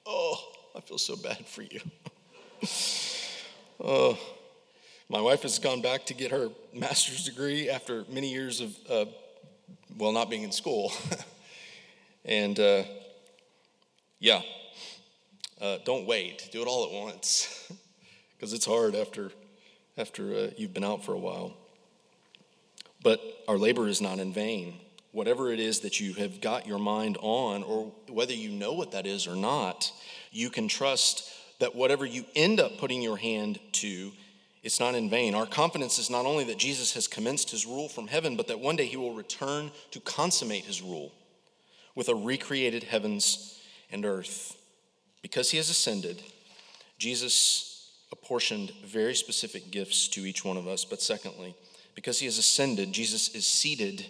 Oh, 0.07 0.37
I 0.75 0.81
feel 0.81 0.99
so 0.99 1.17
bad 1.17 1.47
for 1.47 1.63
you. 1.63 1.81
oh, 3.85 4.19
my 5.11 5.21
wife 5.21 5.43
has 5.43 5.59
gone 5.59 5.83
back 5.83 6.07
to 6.07 6.15
get 6.15 6.31
her 6.31 6.49
master's 6.73 7.25
degree 7.25 7.69
after 7.69 8.05
many 8.09 8.33
years 8.33 8.63
of, 8.63 8.77
uh, 8.89 9.05
well, 9.99 10.13
not 10.13 10.31
being 10.31 10.43
in 10.43 10.53
school. 10.53 10.91
and 12.25 12.59
uh, 12.59 12.85
yeah, 14.21 14.41
uh, 15.61 15.79
don't 15.85 16.07
wait. 16.07 16.49
Do 16.51 16.63
it 16.63 16.67
all 16.67 16.87
at 16.87 16.93
once 16.93 17.71
because 18.37 18.55
it's 18.55 18.65
hard 18.65 18.95
after, 18.95 19.33
after 19.99 20.35
uh, 20.35 20.51
you've 20.57 20.73
been 20.73 20.85
out 20.85 21.05
for 21.05 21.13
a 21.13 21.19
while. 21.19 21.59
But 23.03 23.21
our 23.49 23.59
labor 23.59 23.89
is 23.89 24.01
not 24.01 24.19
in 24.19 24.33
vain. 24.33 24.75
Whatever 25.11 25.53
it 25.53 25.61
is 25.61 25.81
that 25.81 26.01
you 26.01 26.15
have 26.15 26.41
got 26.41 26.67
your 26.67 26.79
mind 26.79 27.19
on, 27.21 27.63
or 27.63 27.93
whether 28.09 28.33
you 28.33 28.51
know 28.51 28.73
what 28.73 28.93
that 28.93 29.07
is 29.07 29.27
or 29.27 29.37
not, 29.37 29.93
you 30.31 30.49
can 30.49 30.69
trust 30.69 31.31
that 31.59 31.75
whatever 31.75 32.07
you 32.07 32.25
end 32.35 32.61
up 32.61 32.79
putting 32.79 33.03
your 33.03 33.17
hand 33.17 33.59
to, 33.73 34.13
it's 34.63 34.81
not 34.81 34.95
in 34.95 35.11
vain. 35.11 35.35
Our 35.35 35.47
confidence 35.47 35.99
is 35.99 36.09
not 36.09 36.25
only 36.25 36.45
that 36.45 36.59
Jesus 36.59 36.95
has 36.95 37.09
commenced 37.09 37.51
his 37.51 37.67
rule 37.67 37.89
from 37.89 38.07
heaven, 38.07 38.37
but 38.37 38.49
that 38.49 38.61
one 38.61 38.77
day 38.77 38.87
he 38.87 38.97
will 38.97 39.15
return 39.15 39.71
to 39.91 40.01
consummate 40.01 40.65
his 40.65 40.81
rule 40.81 41.13
with 41.95 42.09
a 42.09 42.15
recreated 42.15 42.85
heavens 42.85 43.61
and 43.91 44.07
earth. 44.07 44.57
Because 45.21 45.51
he 45.51 45.57
has 45.59 45.69
ascended, 45.69 46.23
Jesus 46.99 47.91
apportioned 48.13 48.73
very 48.85 49.15
specific 49.15 49.71
gifts 49.71 50.09
to 50.09 50.25
each 50.25 50.45
one 50.45 50.57
of 50.57 50.67
us. 50.67 50.85
But 50.85 51.03
secondly, 51.03 51.55
because 51.95 52.19
he 52.19 52.27
has 52.27 52.39
ascended, 52.39 52.93
Jesus 52.93 53.35
is 53.35 53.47
seated, 53.47 54.07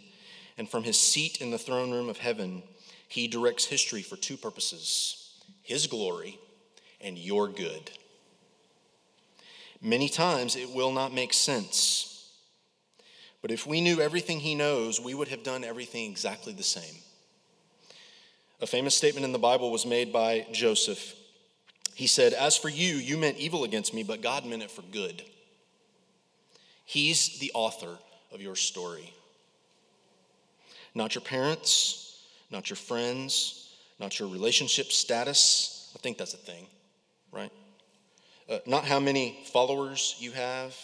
and 0.57 0.69
from 0.69 0.85
his 0.85 0.99
seat 0.99 1.41
in 1.41 1.51
the 1.51 1.59
throne 1.59 1.91
room 1.91 2.09
of 2.09 2.19
heaven, 2.19 2.63
he 3.09 3.29
directs 3.29 3.67
history 3.67 4.03
for 4.03 4.17
two 4.17 4.37
purposes 4.37 5.19
his 5.63 5.87
glory 5.87 6.39
and 7.01 7.17
your 7.17 7.47
good. 7.49 7.91
Many 9.81 10.09
times 10.09 10.57
it 10.57 10.71
will 10.71 10.93
not 10.93 11.13
make 11.13 11.33
sense. 11.33 12.31
But 13.43 13.51
if 13.51 13.67
we 13.67 13.81
knew 13.81 14.01
everything 14.01 14.41
he 14.41 14.55
knows, 14.55 15.01
we 15.01 15.15
would 15.15 15.29
have 15.29 15.43
done 15.43 15.65
everything 15.65 16.11
exactly 16.11 16.53
the 16.53 16.63
same. 16.63 17.03
A 18.61 18.67
famous 18.67 18.95
statement 18.95 19.25
in 19.25 19.33
the 19.33 19.39
Bible 19.39 19.73
was 19.73 19.85
made 19.85 20.13
by 20.13 20.47
Joseph. 20.53 21.17
He 21.95 22.07
said, 22.07 22.33
As 22.33 22.57
for 22.57 22.69
you, 22.69 22.95
you 22.95 23.19
meant 23.19 23.39
evil 23.39 23.65
against 23.65 23.93
me, 23.93 24.05
but 24.05 24.23
God 24.23 24.47
meant 24.47 24.63
it 24.63 24.71
for 24.71 24.83
good. 24.83 25.25
He's 26.85 27.39
the 27.39 27.51
author 27.55 27.97
of 28.33 28.41
your 28.41 28.57
story. 28.57 29.13
Not 30.95 31.15
your 31.15 31.23
parents, 31.23 32.25
not 32.51 32.69
your 32.69 32.77
friends, 32.77 33.75
not 33.99 34.19
your 34.19 34.29
relationship 34.29 34.93
status. 34.93 35.93
I 35.97 35.99
think 36.01 36.19
that's 36.19 36.35
a 36.35 36.39
thing, 36.39 36.67
right? 37.31 37.53
Uh, 38.49 38.59
not 38.67 38.85
how 38.85 39.01
many 39.01 39.45
followers 39.53 40.17
you 40.19 40.33
have. 40.33 40.77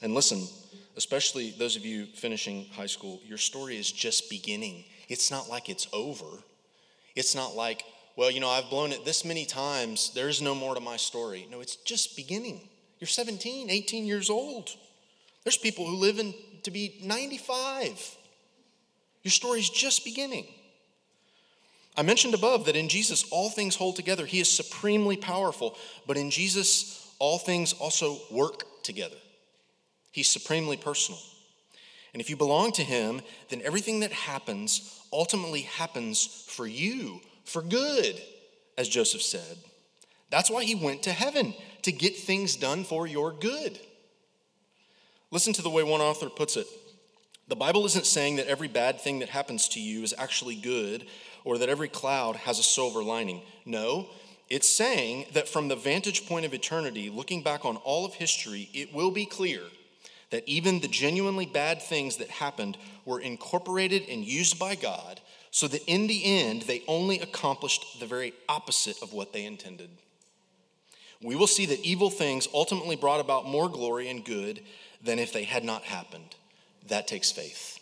And 0.00 0.14
listen, 0.14 0.46
especially 0.96 1.50
those 1.58 1.76
of 1.76 1.84
you 1.84 2.06
finishing 2.06 2.66
high 2.72 2.86
school, 2.86 3.20
your 3.26 3.38
story 3.38 3.76
is 3.76 3.90
just 3.90 4.30
beginning. 4.30 4.84
It's 5.08 5.30
not 5.30 5.48
like 5.48 5.68
it's 5.68 5.88
over. 5.92 6.26
It's 7.16 7.34
not 7.34 7.54
like, 7.54 7.84
well, 8.16 8.30
you 8.30 8.40
know, 8.40 8.48
I've 8.48 8.70
blown 8.70 8.92
it 8.92 9.04
this 9.04 9.24
many 9.24 9.44
times. 9.44 10.12
There's 10.14 10.40
no 10.40 10.54
more 10.54 10.74
to 10.74 10.80
my 10.80 10.96
story. 10.96 11.46
No, 11.50 11.60
it's 11.60 11.76
just 11.76 12.16
beginning. 12.16 12.68
You're 13.04 13.08
17, 13.10 13.68
18 13.68 14.06
years 14.06 14.30
old. 14.30 14.70
There's 15.42 15.58
people 15.58 15.86
who 15.86 15.96
live 15.96 16.18
in 16.18 16.32
to 16.62 16.70
be 16.70 16.96
95. 17.02 18.16
Your 19.22 19.30
story's 19.30 19.68
just 19.68 20.06
beginning. 20.06 20.46
I 21.98 22.00
mentioned 22.00 22.32
above 22.32 22.64
that 22.64 22.76
in 22.76 22.88
Jesus, 22.88 23.26
all 23.30 23.50
things 23.50 23.76
hold 23.76 23.96
together. 23.96 24.24
He 24.24 24.40
is 24.40 24.50
supremely 24.50 25.18
powerful, 25.18 25.76
but 26.06 26.16
in 26.16 26.30
Jesus, 26.30 27.14
all 27.18 27.36
things 27.36 27.74
also 27.74 28.16
work 28.30 28.64
together. 28.82 29.18
He's 30.10 30.30
supremely 30.30 30.78
personal. 30.78 31.20
And 32.14 32.22
if 32.22 32.30
you 32.30 32.38
belong 32.38 32.72
to 32.72 32.82
Him, 32.82 33.20
then 33.50 33.60
everything 33.60 34.00
that 34.00 34.12
happens 34.12 34.98
ultimately 35.12 35.60
happens 35.60 36.46
for 36.48 36.66
you, 36.66 37.20
for 37.44 37.60
good, 37.60 38.18
as 38.78 38.88
Joseph 38.88 39.20
said. 39.20 39.58
That's 40.30 40.50
why 40.50 40.64
He 40.64 40.74
went 40.74 41.02
to 41.02 41.12
heaven, 41.12 41.52
to 41.84 41.92
get 41.92 42.16
things 42.16 42.56
done 42.56 42.84
for 42.84 43.06
your 43.06 43.32
good. 43.32 43.78
Listen 45.30 45.52
to 45.54 45.62
the 45.62 45.70
way 45.70 45.82
one 45.82 46.00
author 46.00 46.28
puts 46.28 46.56
it. 46.56 46.66
The 47.48 47.56
Bible 47.56 47.84
isn't 47.86 48.06
saying 48.06 48.36
that 48.36 48.46
every 48.46 48.68
bad 48.68 49.00
thing 49.00 49.18
that 49.18 49.28
happens 49.28 49.68
to 49.70 49.80
you 49.80 50.02
is 50.02 50.14
actually 50.16 50.56
good 50.56 51.06
or 51.44 51.58
that 51.58 51.68
every 51.68 51.88
cloud 51.88 52.36
has 52.36 52.58
a 52.58 52.62
silver 52.62 53.02
lining. 53.02 53.42
No, 53.66 54.08
it's 54.48 54.68
saying 54.68 55.26
that 55.34 55.48
from 55.48 55.68
the 55.68 55.76
vantage 55.76 56.26
point 56.26 56.46
of 56.46 56.54
eternity, 56.54 57.10
looking 57.10 57.42
back 57.42 57.64
on 57.64 57.76
all 57.76 58.04
of 58.04 58.14
history, 58.14 58.70
it 58.72 58.94
will 58.94 59.10
be 59.10 59.26
clear 59.26 59.60
that 60.30 60.48
even 60.48 60.80
the 60.80 60.88
genuinely 60.88 61.46
bad 61.46 61.82
things 61.82 62.16
that 62.16 62.30
happened 62.30 62.78
were 63.04 63.20
incorporated 63.20 64.08
and 64.08 64.24
used 64.24 64.58
by 64.58 64.74
God 64.74 65.20
so 65.50 65.68
that 65.68 65.84
in 65.86 66.06
the 66.06 66.24
end 66.24 66.62
they 66.62 66.82
only 66.88 67.20
accomplished 67.20 68.00
the 68.00 68.06
very 68.06 68.32
opposite 68.48 69.00
of 69.02 69.12
what 69.12 69.32
they 69.32 69.44
intended. 69.44 69.90
We 71.24 71.36
will 71.36 71.46
see 71.46 71.64
that 71.66 71.80
evil 71.80 72.10
things 72.10 72.46
ultimately 72.52 72.96
brought 72.96 73.18
about 73.18 73.48
more 73.48 73.70
glory 73.70 74.10
and 74.10 74.22
good 74.22 74.60
than 75.02 75.18
if 75.18 75.32
they 75.32 75.44
had 75.44 75.64
not 75.64 75.82
happened. 75.82 76.36
That 76.88 77.08
takes 77.08 77.32
faith. 77.32 77.78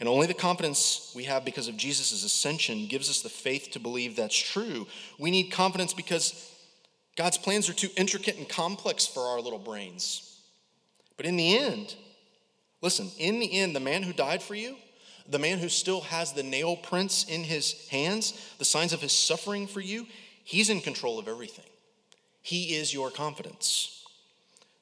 And 0.00 0.08
only 0.08 0.26
the 0.26 0.32
confidence 0.32 1.12
we 1.14 1.24
have 1.24 1.44
because 1.44 1.68
of 1.68 1.76
Jesus' 1.76 2.24
ascension 2.24 2.86
gives 2.86 3.10
us 3.10 3.20
the 3.20 3.28
faith 3.28 3.72
to 3.72 3.78
believe 3.78 4.16
that's 4.16 4.36
true. 4.36 4.86
We 5.18 5.30
need 5.30 5.52
confidence 5.52 5.92
because 5.92 6.50
God's 7.16 7.36
plans 7.36 7.68
are 7.68 7.74
too 7.74 7.90
intricate 7.98 8.38
and 8.38 8.48
complex 8.48 9.06
for 9.06 9.20
our 9.20 9.40
little 9.42 9.58
brains. 9.58 10.40
But 11.18 11.26
in 11.26 11.36
the 11.36 11.58
end, 11.58 11.94
listen, 12.80 13.10
in 13.18 13.40
the 13.40 13.52
end, 13.52 13.76
the 13.76 13.80
man 13.80 14.04
who 14.04 14.14
died 14.14 14.42
for 14.42 14.54
you, 14.54 14.76
the 15.28 15.38
man 15.38 15.58
who 15.58 15.68
still 15.68 16.00
has 16.00 16.32
the 16.32 16.42
nail 16.42 16.76
prints 16.76 17.24
in 17.24 17.44
his 17.44 17.86
hands, 17.90 18.54
the 18.58 18.64
signs 18.64 18.94
of 18.94 19.02
his 19.02 19.12
suffering 19.12 19.66
for 19.66 19.80
you, 19.80 20.06
he's 20.44 20.70
in 20.70 20.80
control 20.80 21.18
of 21.18 21.28
everything. 21.28 21.69
He 22.42 22.74
is 22.74 22.92
your 22.92 23.10
confidence. 23.10 24.04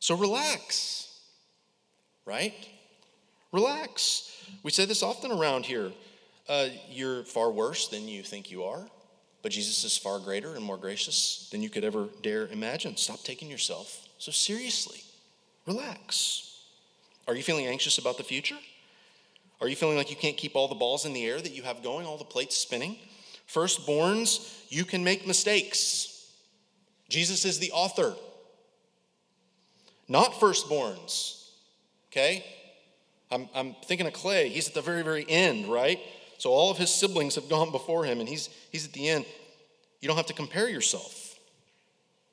So 0.00 0.16
relax, 0.16 1.18
right? 2.24 2.54
Relax. 3.52 4.46
We 4.62 4.70
say 4.70 4.84
this 4.84 5.02
often 5.02 5.32
around 5.32 5.66
here. 5.66 5.92
Uh, 6.48 6.68
you're 6.88 7.24
far 7.24 7.50
worse 7.50 7.88
than 7.88 8.08
you 8.08 8.22
think 8.22 8.50
you 8.50 8.64
are, 8.64 8.86
but 9.42 9.52
Jesus 9.52 9.84
is 9.84 9.98
far 9.98 10.18
greater 10.18 10.54
and 10.54 10.64
more 10.64 10.78
gracious 10.78 11.48
than 11.50 11.62
you 11.62 11.68
could 11.68 11.84
ever 11.84 12.08
dare 12.22 12.46
imagine. 12.46 12.96
Stop 12.96 13.22
taking 13.22 13.50
yourself 13.50 14.08
so 14.18 14.32
seriously. 14.32 15.02
Relax. 15.66 16.62
Are 17.26 17.34
you 17.34 17.42
feeling 17.42 17.66
anxious 17.66 17.98
about 17.98 18.16
the 18.16 18.24
future? 18.24 18.56
Are 19.60 19.68
you 19.68 19.76
feeling 19.76 19.96
like 19.96 20.10
you 20.10 20.16
can't 20.16 20.36
keep 20.36 20.54
all 20.56 20.68
the 20.68 20.74
balls 20.74 21.04
in 21.04 21.12
the 21.12 21.26
air 21.26 21.40
that 21.40 21.52
you 21.52 21.62
have 21.64 21.82
going, 21.82 22.06
all 22.06 22.16
the 22.16 22.24
plates 22.24 22.56
spinning? 22.56 22.96
Firstborns, 23.52 24.64
you 24.68 24.84
can 24.84 25.02
make 25.02 25.26
mistakes. 25.26 26.17
Jesus 27.08 27.44
is 27.44 27.58
the 27.58 27.72
author, 27.72 28.14
not 30.08 30.32
firstborns. 30.32 31.50
Okay? 32.10 32.44
I'm, 33.30 33.48
I'm 33.54 33.74
thinking 33.84 34.06
of 34.06 34.12
Clay. 34.12 34.48
He's 34.48 34.68
at 34.68 34.74
the 34.74 34.82
very, 34.82 35.02
very 35.02 35.24
end, 35.28 35.66
right? 35.66 35.98
So 36.38 36.50
all 36.50 36.70
of 36.70 36.78
his 36.78 36.92
siblings 36.92 37.34
have 37.34 37.48
gone 37.50 37.70
before 37.70 38.04
him, 38.04 38.20
and 38.20 38.28
he's, 38.28 38.48
he's 38.70 38.86
at 38.86 38.92
the 38.92 39.08
end. 39.08 39.24
You 40.00 40.08
don't 40.08 40.16
have 40.16 40.26
to 40.26 40.34
compare 40.34 40.68
yourself 40.68 41.38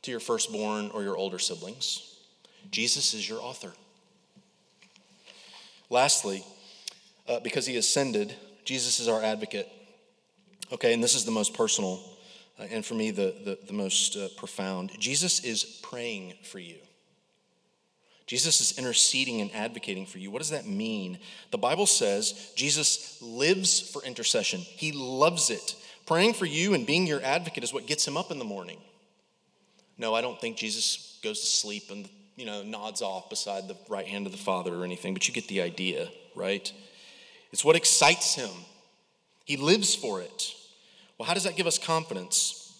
to 0.03 0.11
your 0.11 0.19
firstborn 0.19 0.91
or 0.93 1.03
your 1.03 1.17
older 1.17 1.39
siblings. 1.39 2.15
Jesus 2.71 3.13
is 3.13 3.27
your 3.27 3.41
author. 3.41 3.73
Lastly, 5.89 6.43
uh, 7.27 7.39
because 7.39 7.65
he 7.65 7.77
ascended, 7.77 8.33
Jesus 8.65 8.99
is 8.99 9.07
our 9.07 9.23
advocate. 9.23 9.69
Okay, 10.71 10.93
and 10.93 11.03
this 11.03 11.15
is 11.15 11.25
the 11.25 11.31
most 11.31 11.53
personal, 11.53 12.01
uh, 12.60 12.63
and 12.72 12.86
for 12.86 12.94
me, 12.94 13.12
the, 13.12 13.36
the, 13.44 13.58
the 13.68 13.74
most 13.74 14.15
uh, 14.15 14.28
profound. 14.38 14.91
Jesus 15.00 15.44
is 15.44 15.63
praying 15.84 16.34
for 16.44 16.60
you. 16.60 16.78
Jesus 18.28 18.60
is 18.60 18.80
interceding 18.80 19.41
and 19.41 19.54
advocating 19.54 20.06
for 20.06 20.18
you. 20.18 20.32
What 20.32 20.39
does 20.39 20.50
that 20.50 20.65
mean? 20.65 21.20
The 21.52 21.58
Bible 21.58 21.86
says 21.86 22.54
Jesus 22.56 23.22
lives 23.22 23.80
for 23.80 24.04
intercession, 24.04 24.62
he 24.62 24.91
loves 24.91 25.50
it. 25.50 25.76
Praying 26.06 26.34
for 26.34 26.46
you 26.46 26.76
and 26.76 26.86
being 26.86 27.08
your 27.08 27.24
advocate 27.24 27.63
is 27.63 27.74
what 27.74 27.88
gets 27.88 28.08
him 28.08 28.15
up 28.15 28.30
in 28.30 28.38
the 28.38 28.46
morning. 28.46 28.80
No, 29.98 30.13
I 30.13 30.22
don't 30.22 30.39
think 30.39 30.56
Jesus 30.56 31.20
goes 31.24 31.39
to 31.39 31.48
sleep 31.48 31.89
and 31.89 32.08
you 32.36 32.46
know, 32.46 32.63
nods 32.63 33.02
off 33.02 33.30
beside 33.30 33.68
the 33.68 33.78
right 33.88 34.08
hand 34.08 34.26
of 34.26 34.32
the 34.32 34.38
Father 34.38 34.74
or 34.76 34.84
anything, 34.84 35.13
but 35.13 35.28
you 35.28 35.34
get 35.34 35.48
the 35.48 35.62
idea, 35.62 36.10
right? 36.36 36.72
It's 37.52 37.63
what 37.63 37.76
excites 37.76 38.36
him. 38.36 38.50
He 39.46 39.58
lives 39.58 39.96
for 39.96 40.22
it. 40.22 40.54
Well, 41.17 41.28
how 41.28 41.34
does 41.34 41.43
that 41.43 41.56
give 41.56 41.67
us 41.67 41.78
confidence? 41.78 42.73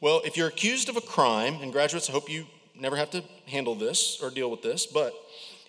Well, 0.00 0.22
if 0.24 0.36
you're 0.36 0.48
accused 0.48 0.88
of 0.88 0.96
a 0.96 1.00
crime, 1.00 1.58
and 1.62 1.72
graduates, 1.72 2.08
I 2.08 2.12
hope 2.12 2.30
you 2.30 2.46
never 2.74 2.96
have 2.96 3.10
to 3.10 3.22
handle 3.46 3.74
this 3.74 4.20
or 4.22 4.30
deal 4.30 4.50
with 4.50 4.62
this, 4.62 4.86
but 4.86 5.14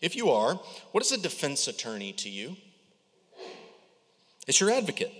if 0.01 0.15
you 0.15 0.29
are, 0.29 0.55
what 0.91 1.03
is 1.03 1.11
a 1.11 1.17
defense 1.17 1.67
attorney 1.67 2.13
to 2.13 2.29
you? 2.29 2.55
It's 4.47 4.59
your 4.59 4.71
advocate. 4.71 5.11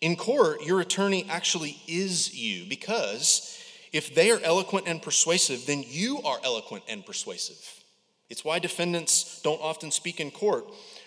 In 0.00 0.16
court, 0.16 0.62
your 0.64 0.80
attorney 0.80 1.26
actually 1.28 1.78
is 1.86 2.34
you 2.34 2.68
because 2.68 3.62
if 3.92 4.14
they 4.14 4.30
are 4.30 4.40
eloquent 4.40 4.86
and 4.86 5.02
persuasive, 5.02 5.66
then 5.66 5.84
you 5.86 6.20
are 6.22 6.38
eloquent 6.44 6.84
and 6.88 7.04
persuasive. 7.04 7.82
It's 8.30 8.44
why 8.44 8.58
defendants 8.58 9.40
don't 9.42 9.60
often 9.60 9.90
speak 9.90 10.20
in 10.20 10.30
court, 10.30 10.66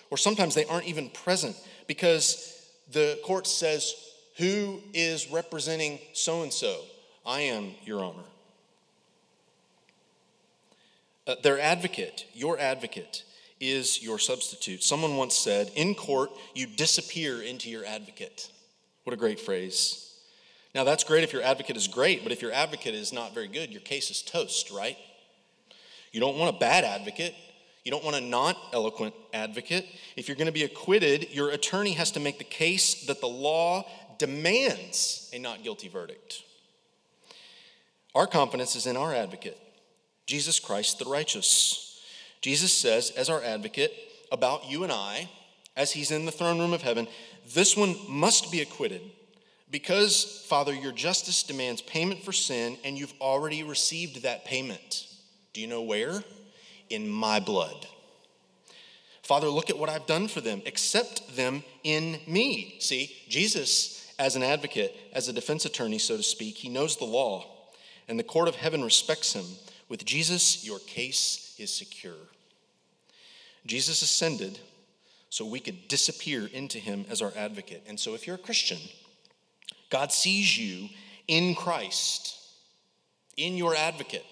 or 0.09 0.17
sometimes 0.17 0.55
they 0.55 0.65
aren't 0.65 0.87
even 0.87 1.09
present, 1.09 1.55
because 1.87 2.69
the 2.91 3.19
court 3.23 3.47
says, 3.47 3.93
Who 4.37 4.81
is 4.93 5.29
representing 5.29 5.99
so 6.13 6.43
and 6.43 6.53
so? 6.53 6.81
I 7.25 7.41
am, 7.41 7.71
Your 7.85 8.03
Honor. 8.03 8.23
Uh, 11.27 11.35
their 11.43 11.59
advocate, 11.59 12.25
your 12.33 12.59
advocate, 12.59 13.23
is 13.59 14.01
your 14.01 14.17
substitute. 14.17 14.83
Someone 14.83 15.17
once 15.17 15.37
said, 15.37 15.71
In 15.75 15.93
court, 15.93 16.31
you 16.55 16.65
disappear 16.65 17.41
into 17.41 17.69
your 17.69 17.85
advocate. 17.85 18.49
What 19.03 19.13
a 19.13 19.17
great 19.17 19.39
phrase. 19.39 20.07
Now, 20.73 20.83
that's 20.83 21.03
great 21.03 21.23
if 21.23 21.33
your 21.33 21.43
advocate 21.43 21.77
is 21.77 21.87
great, 21.87 22.23
but 22.23 22.31
if 22.31 22.41
your 22.41 22.51
advocate 22.51 22.95
is 22.95 23.13
not 23.13 23.33
very 23.33 23.47
good, 23.47 23.71
your 23.71 23.81
case 23.81 24.09
is 24.09 24.21
toast, 24.21 24.71
right? 24.71 24.97
You 26.11 26.19
don't 26.19 26.37
want 26.37 26.55
a 26.55 26.59
bad 26.59 26.83
advocate. 26.83 27.35
You 27.83 27.91
don't 27.91 28.03
want 28.03 28.15
a 28.15 28.21
not 28.21 28.57
eloquent 28.73 29.13
advocate. 29.33 29.85
If 30.15 30.27
you're 30.27 30.37
going 30.37 30.47
to 30.47 30.53
be 30.53 30.63
acquitted, 30.63 31.31
your 31.31 31.49
attorney 31.49 31.93
has 31.93 32.11
to 32.11 32.19
make 32.19 32.37
the 32.37 32.43
case 32.43 33.05
that 33.05 33.21
the 33.21 33.27
law 33.27 33.85
demands 34.21 35.31
a 35.33 35.39
not 35.39 35.63
guilty 35.63 35.87
verdict. 35.87 36.43
Our 38.13 38.27
confidence 38.27 38.75
is 38.75 38.85
in 38.85 38.95
our 38.95 39.15
advocate, 39.15 39.57
Jesus 40.27 40.59
Christ 40.59 40.99
the 40.99 41.05
righteous. 41.05 41.99
Jesus 42.39 42.71
says, 42.71 43.09
as 43.17 43.29
our 43.29 43.43
advocate, 43.43 43.91
about 44.31 44.69
you 44.69 44.83
and 44.83 44.91
I, 44.91 45.27
as 45.75 45.91
he's 45.91 46.11
in 46.11 46.25
the 46.25 46.31
throne 46.31 46.59
room 46.59 46.71
of 46.71 46.83
heaven, 46.83 47.07
this 47.55 47.75
one 47.75 47.95
must 48.07 48.51
be 48.51 48.61
acquitted 48.61 49.01
because, 49.71 50.45
Father, 50.47 50.73
your 50.73 50.91
justice 50.91 51.41
demands 51.41 51.81
payment 51.81 52.23
for 52.23 52.31
sin, 52.31 52.77
and 52.83 52.99
you've 52.99 53.13
already 53.19 53.63
received 53.63 54.21
that 54.21 54.45
payment. 54.45 55.07
Do 55.53 55.61
you 55.61 55.67
know 55.67 55.81
where? 55.81 56.23
In 56.91 57.09
my 57.09 57.39
blood. 57.39 57.87
Father, 59.23 59.47
look 59.47 59.71
at 59.71 59.79
what 59.79 59.89
I've 59.89 60.05
done 60.05 60.27
for 60.27 60.41
them. 60.41 60.61
Accept 60.67 61.35
them 61.35 61.63
in 61.83 62.19
me. 62.27 62.75
See, 62.79 63.15
Jesus, 63.29 64.00
as 64.21 64.35
an 64.35 64.43
advocate, 64.43 64.95
as 65.13 65.27
a 65.27 65.33
defense 65.33 65.65
attorney, 65.65 65.97
so 65.97 66.15
to 66.15 66.21
speak, 66.21 66.55
he 66.55 66.69
knows 66.69 66.95
the 66.95 67.05
law, 67.05 67.43
and 68.07 68.19
the 68.19 68.23
court 68.23 68.47
of 68.47 68.55
heaven 68.55 68.83
respects 68.83 69.33
him. 69.33 69.45
With 69.89 70.05
Jesus, 70.05 70.63
your 70.63 70.77
case 70.77 71.55
is 71.57 71.73
secure. 71.73 72.13
Jesus 73.65 74.03
ascended 74.03 74.59
so 75.29 75.43
we 75.43 75.59
could 75.59 75.87
disappear 75.87 76.47
into 76.53 76.77
him 76.77 77.03
as 77.09 77.23
our 77.23 77.33
advocate. 77.35 77.83
And 77.87 77.99
so, 77.99 78.13
if 78.13 78.27
you're 78.27 78.35
a 78.35 78.39
Christian, 78.39 78.77
God 79.89 80.11
sees 80.11 80.55
you 80.55 80.89
in 81.27 81.55
Christ, 81.55 82.37
in 83.37 83.57
your 83.57 83.75
advocate. 83.75 84.25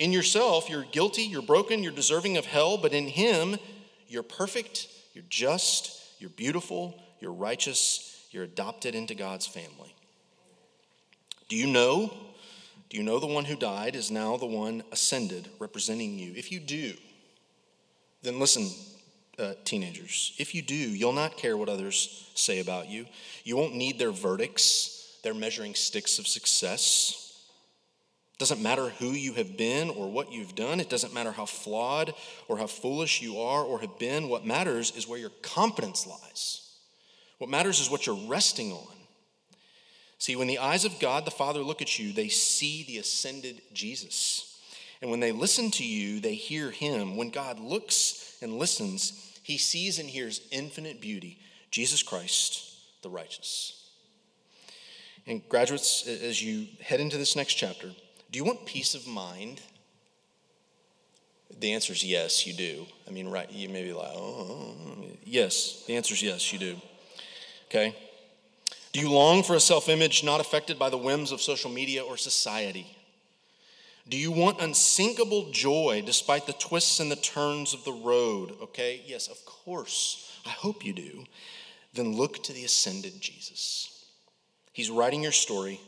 In 0.00 0.10
yourself, 0.10 0.68
you're 0.68 0.86
guilty, 0.90 1.22
you're 1.22 1.42
broken, 1.42 1.84
you're 1.84 1.92
deserving 1.92 2.36
of 2.38 2.46
hell, 2.46 2.76
but 2.76 2.92
in 2.92 3.06
Him, 3.06 3.56
you're 4.08 4.24
perfect, 4.24 4.88
you're 5.14 5.22
just, 5.28 5.96
you're 6.18 6.30
beautiful, 6.30 7.00
you're 7.20 7.32
righteous, 7.32 8.19
you're 8.30 8.44
adopted 8.44 8.94
into 8.94 9.14
God's 9.14 9.46
family. 9.46 9.94
Do 11.48 11.56
you 11.56 11.66
know? 11.66 12.12
Do 12.88 12.96
you 12.96 13.02
know 13.02 13.18
the 13.18 13.26
one 13.26 13.44
who 13.44 13.56
died 13.56 13.94
is 13.94 14.10
now 14.10 14.36
the 14.36 14.46
one 14.46 14.82
ascended, 14.92 15.48
representing 15.58 16.18
you? 16.18 16.32
If 16.34 16.50
you 16.50 16.60
do, 16.60 16.94
then 18.22 18.38
listen, 18.38 18.68
uh, 19.38 19.54
teenagers. 19.64 20.34
If 20.38 20.54
you 20.54 20.62
do, 20.62 20.74
you'll 20.74 21.12
not 21.12 21.36
care 21.36 21.56
what 21.56 21.68
others 21.68 22.30
say 22.34 22.60
about 22.60 22.88
you. 22.88 23.06
You 23.44 23.56
won't 23.56 23.74
need 23.74 23.98
their 23.98 24.10
verdicts, 24.10 25.18
their 25.22 25.34
measuring 25.34 25.74
sticks 25.74 26.18
of 26.18 26.26
success. 26.26 27.42
Doesn't 28.38 28.62
matter 28.62 28.88
who 28.88 29.10
you 29.10 29.34
have 29.34 29.56
been 29.56 29.90
or 29.90 30.10
what 30.10 30.32
you've 30.32 30.54
done. 30.54 30.80
It 30.80 30.88
doesn't 30.88 31.12
matter 31.12 31.32
how 31.32 31.46
flawed 31.46 32.14
or 32.48 32.58
how 32.58 32.66
foolish 32.66 33.20
you 33.20 33.40
are 33.40 33.62
or 33.62 33.80
have 33.80 33.98
been. 33.98 34.28
What 34.28 34.46
matters 34.46 34.92
is 34.96 35.06
where 35.06 35.18
your 35.18 35.30
confidence 35.42 36.06
lies. 36.06 36.69
What 37.40 37.48
matters 37.48 37.80
is 37.80 37.90
what 37.90 38.06
you're 38.06 38.28
resting 38.28 38.70
on. 38.70 38.94
See, 40.18 40.36
when 40.36 40.46
the 40.46 40.58
eyes 40.58 40.84
of 40.84 41.00
God 41.00 41.24
the 41.24 41.30
Father 41.30 41.60
look 41.60 41.80
at 41.80 41.98
you, 41.98 42.12
they 42.12 42.28
see 42.28 42.84
the 42.84 42.98
ascended 42.98 43.62
Jesus. 43.72 44.60
And 45.00 45.10
when 45.10 45.20
they 45.20 45.32
listen 45.32 45.70
to 45.70 45.84
you, 45.84 46.20
they 46.20 46.34
hear 46.34 46.70
him. 46.70 47.16
When 47.16 47.30
God 47.30 47.58
looks 47.58 48.36
and 48.42 48.58
listens, 48.58 49.38
he 49.42 49.56
sees 49.56 49.98
and 49.98 50.06
hears 50.06 50.42
infinite 50.50 51.00
beauty, 51.00 51.38
Jesus 51.70 52.02
Christ, 52.02 52.74
the 53.00 53.08
righteous. 53.08 53.88
And 55.26 55.40
graduates, 55.48 56.06
as 56.06 56.42
you 56.42 56.66
head 56.82 57.00
into 57.00 57.16
this 57.16 57.36
next 57.36 57.54
chapter, 57.54 57.90
do 58.30 58.38
you 58.38 58.44
want 58.44 58.66
peace 58.66 58.94
of 58.94 59.06
mind? 59.06 59.62
The 61.58 61.72
answer 61.72 61.94
is 61.94 62.04
yes, 62.04 62.46
you 62.46 62.52
do. 62.52 62.84
I 63.08 63.12
mean, 63.12 63.28
right, 63.28 63.50
you 63.50 63.70
may 63.70 63.84
be 63.84 63.94
like, 63.94 64.12
oh, 64.12 64.18
oh, 64.18 64.76
oh. 64.78 65.06
yes. 65.24 65.84
The 65.86 65.96
answer 65.96 66.12
is 66.12 66.22
yes, 66.22 66.52
you 66.52 66.58
do. 66.58 66.76
Okay? 67.70 67.94
Do 68.92 68.98
you 68.98 69.10
long 69.10 69.44
for 69.44 69.54
a 69.54 69.60
self 69.60 69.88
image 69.88 70.24
not 70.24 70.40
affected 70.40 70.78
by 70.78 70.90
the 70.90 70.98
whims 70.98 71.30
of 71.30 71.40
social 71.40 71.70
media 71.70 72.02
or 72.02 72.16
society? 72.16 72.86
Do 74.08 74.16
you 74.16 74.32
want 74.32 74.60
unsinkable 74.60 75.50
joy 75.52 76.02
despite 76.04 76.46
the 76.46 76.52
twists 76.54 76.98
and 76.98 77.10
the 77.10 77.16
turns 77.16 77.72
of 77.72 77.84
the 77.84 77.92
road? 77.92 78.56
Okay, 78.60 79.02
yes, 79.06 79.28
of 79.28 79.44
course. 79.44 80.36
I 80.44 80.50
hope 80.50 80.84
you 80.84 80.92
do. 80.92 81.24
Then 81.94 82.16
look 82.16 82.42
to 82.44 82.52
the 82.52 82.64
ascended 82.64 83.20
Jesus. 83.20 84.04
He's 84.72 84.90
writing 84.90 85.22
your 85.22 85.32
story 85.32 85.80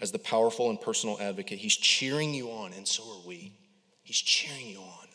as 0.00 0.12
the 0.12 0.18
powerful 0.18 0.70
and 0.70 0.80
personal 0.80 1.18
advocate. 1.20 1.58
He's 1.58 1.76
cheering 1.76 2.34
you 2.34 2.50
on, 2.50 2.72
and 2.72 2.86
so 2.86 3.02
are 3.02 3.26
we. 3.26 3.52
He's 4.04 4.18
cheering 4.18 4.68
you 4.68 4.78
on. 4.78 5.08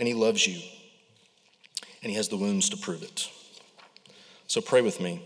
And 0.00 0.08
He 0.08 0.14
loves 0.14 0.46
you, 0.46 0.60
and 2.02 2.10
He 2.10 2.16
has 2.16 2.28
the 2.28 2.36
wounds 2.36 2.70
to 2.70 2.76
prove 2.76 3.02
it. 3.04 3.30
So 4.48 4.62
pray 4.62 4.80
with 4.80 4.98
me. 4.98 5.22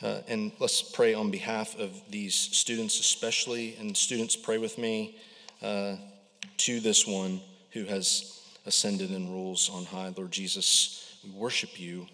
Uh, 0.00 0.20
and 0.28 0.52
let's 0.60 0.80
pray 0.80 1.12
on 1.12 1.32
behalf 1.32 1.76
of 1.76 1.90
these 2.08 2.36
students, 2.36 3.00
especially. 3.00 3.74
And 3.80 3.96
students, 3.96 4.36
pray 4.36 4.58
with 4.58 4.78
me 4.78 5.16
uh, 5.60 5.96
to 6.58 6.78
this 6.78 7.04
one 7.04 7.40
who 7.72 7.82
has 7.86 8.40
ascended 8.64 9.10
and 9.10 9.28
rules 9.28 9.68
on 9.68 9.86
high. 9.86 10.14
Lord 10.16 10.30
Jesus, 10.30 11.18
we 11.24 11.30
worship 11.30 11.80
you. 11.80 12.06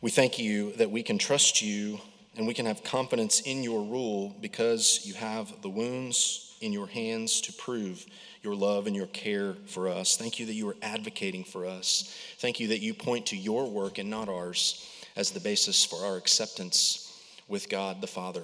We 0.00 0.12
thank 0.12 0.38
you 0.38 0.70
that 0.74 0.92
we 0.92 1.02
can 1.02 1.18
trust 1.18 1.60
you 1.60 1.98
and 2.36 2.46
we 2.46 2.54
can 2.54 2.66
have 2.66 2.84
confidence 2.84 3.40
in 3.40 3.64
your 3.64 3.82
rule 3.82 4.36
because 4.40 5.00
you 5.04 5.14
have 5.14 5.60
the 5.62 5.68
wounds 5.68 6.53
in 6.64 6.72
your 6.72 6.86
hands 6.86 7.42
to 7.42 7.52
prove 7.52 8.06
your 8.42 8.54
love 8.54 8.86
and 8.86 8.96
your 8.96 9.06
care 9.08 9.54
for 9.66 9.88
us. 9.88 10.16
Thank 10.16 10.38
you 10.38 10.46
that 10.46 10.54
you 10.54 10.68
are 10.68 10.76
advocating 10.82 11.44
for 11.44 11.66
us. 11.66 12.16
Thank 12.38 12.58
you 12.58 12.68
that 12.68 12.80
you 12.80 12.94
point 12.94 13.26
to 13.26 13.36
your 13.36 13.68
work 13.68 13.98
and 13.98 14.08
not 14.08 14.28
ours 14.28 14.88
as 15.14 15.30
the 15.30 15.40
basis 15.40 15.84
for 15.84 16.04
our 16.04 16.16
acceptance 16.16 17.22
with 17.48 17.68
God 17.68 18.00
the 18.00 18.06
Father. 18.06 18.42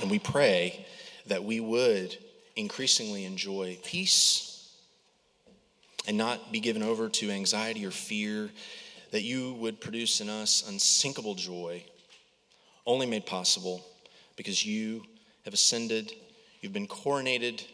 And 0.00 0.10
we 0.10 0.18
pray 0.18 0.86
that 1.26 1.42
we 1.42 1.60
would 1.60 2.16
increasingly 2.56 3.24
enjoy 3.24 3.78
peace 3.84 4.72
and 6.06 6.16
not 6.16 6.52
be 6.52 6.60
given 6.60 6.82
over 6.82 7.08
to 7.08 7.30
anxiety 7.30 7.84
or 7.84 7.90
fear, 7.90 8.50
that 9.10 9.22
you 9.22 9.54
would 9.54 9.80
produce 9.80 10.20
in 10.20 10.28
us 10.28 10.64
unsinkable 10.68 11.34
joy, 11.34 11.82
only 12.86 13.04
made 13.04 13.26
possible 13.26 13.84
because 14.36 14.64
you 14.64 15.02
have 15.44 15.52
ascended, 15.52 16.14
you've 16.60 16.72
been 16.72 16.88
coronated, 16.88 17.64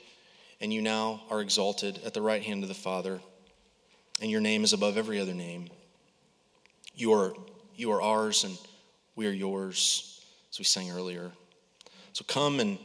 and 0.60 0.72
you 0.72 0.82
now 0.82 1.22
are 1.30 1.40
exalted 1.40 2.00
at 2.04 2.14
the 2.14 2.22
right 2.22 2.42
hand 2.42 2.62
of 2.62 2.68
the 2.68 2.74
Father, 2.74 3.20
and 4.20 4.30
your 4.30 4.40
name 4.40 4.64
is 4.64 4.72
above 4.72 4.96
every 4.96 5.20
other 5.20 5.34
name. 5.34 5.68
You 6.94 7.12
are, 7.12 7.34
you 7.74 7.90
are 7.92 8.00
ours 8.00 8.44
and 8.44 8.56
we 9.16 9.26
are 9.26 9.32
yours, 9.32 10.24
as 10.50 10.58
we 10.58 10.64
sang 10.64 10.90
earlier. 10.90 11.32
So 12.12 12.24
come 12.26 12.60
and 12.60 12.78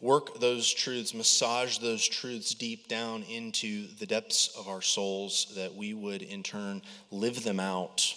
work 0.00 0.40
those 0.40 0.72
truths, 0.72 1.14
massage 1.14 1.78
those 1.78 2.06
truths 2.06 2.54
deep 2.54 2.88
down 2.88 3.22
into 3.24 3.86
the 3.98 4.06
depths 4.06 4.48
of 4.58 4.68
our 4.68 4.82
souls 4.82 5.52
that 5.56 5.74
we 5.74 5.94
would 5.94 6.22
in 6.22 6.42
turn 6.42 6.82
live 7.10 7.42
them 7.42 7.60
out 7.60 8.14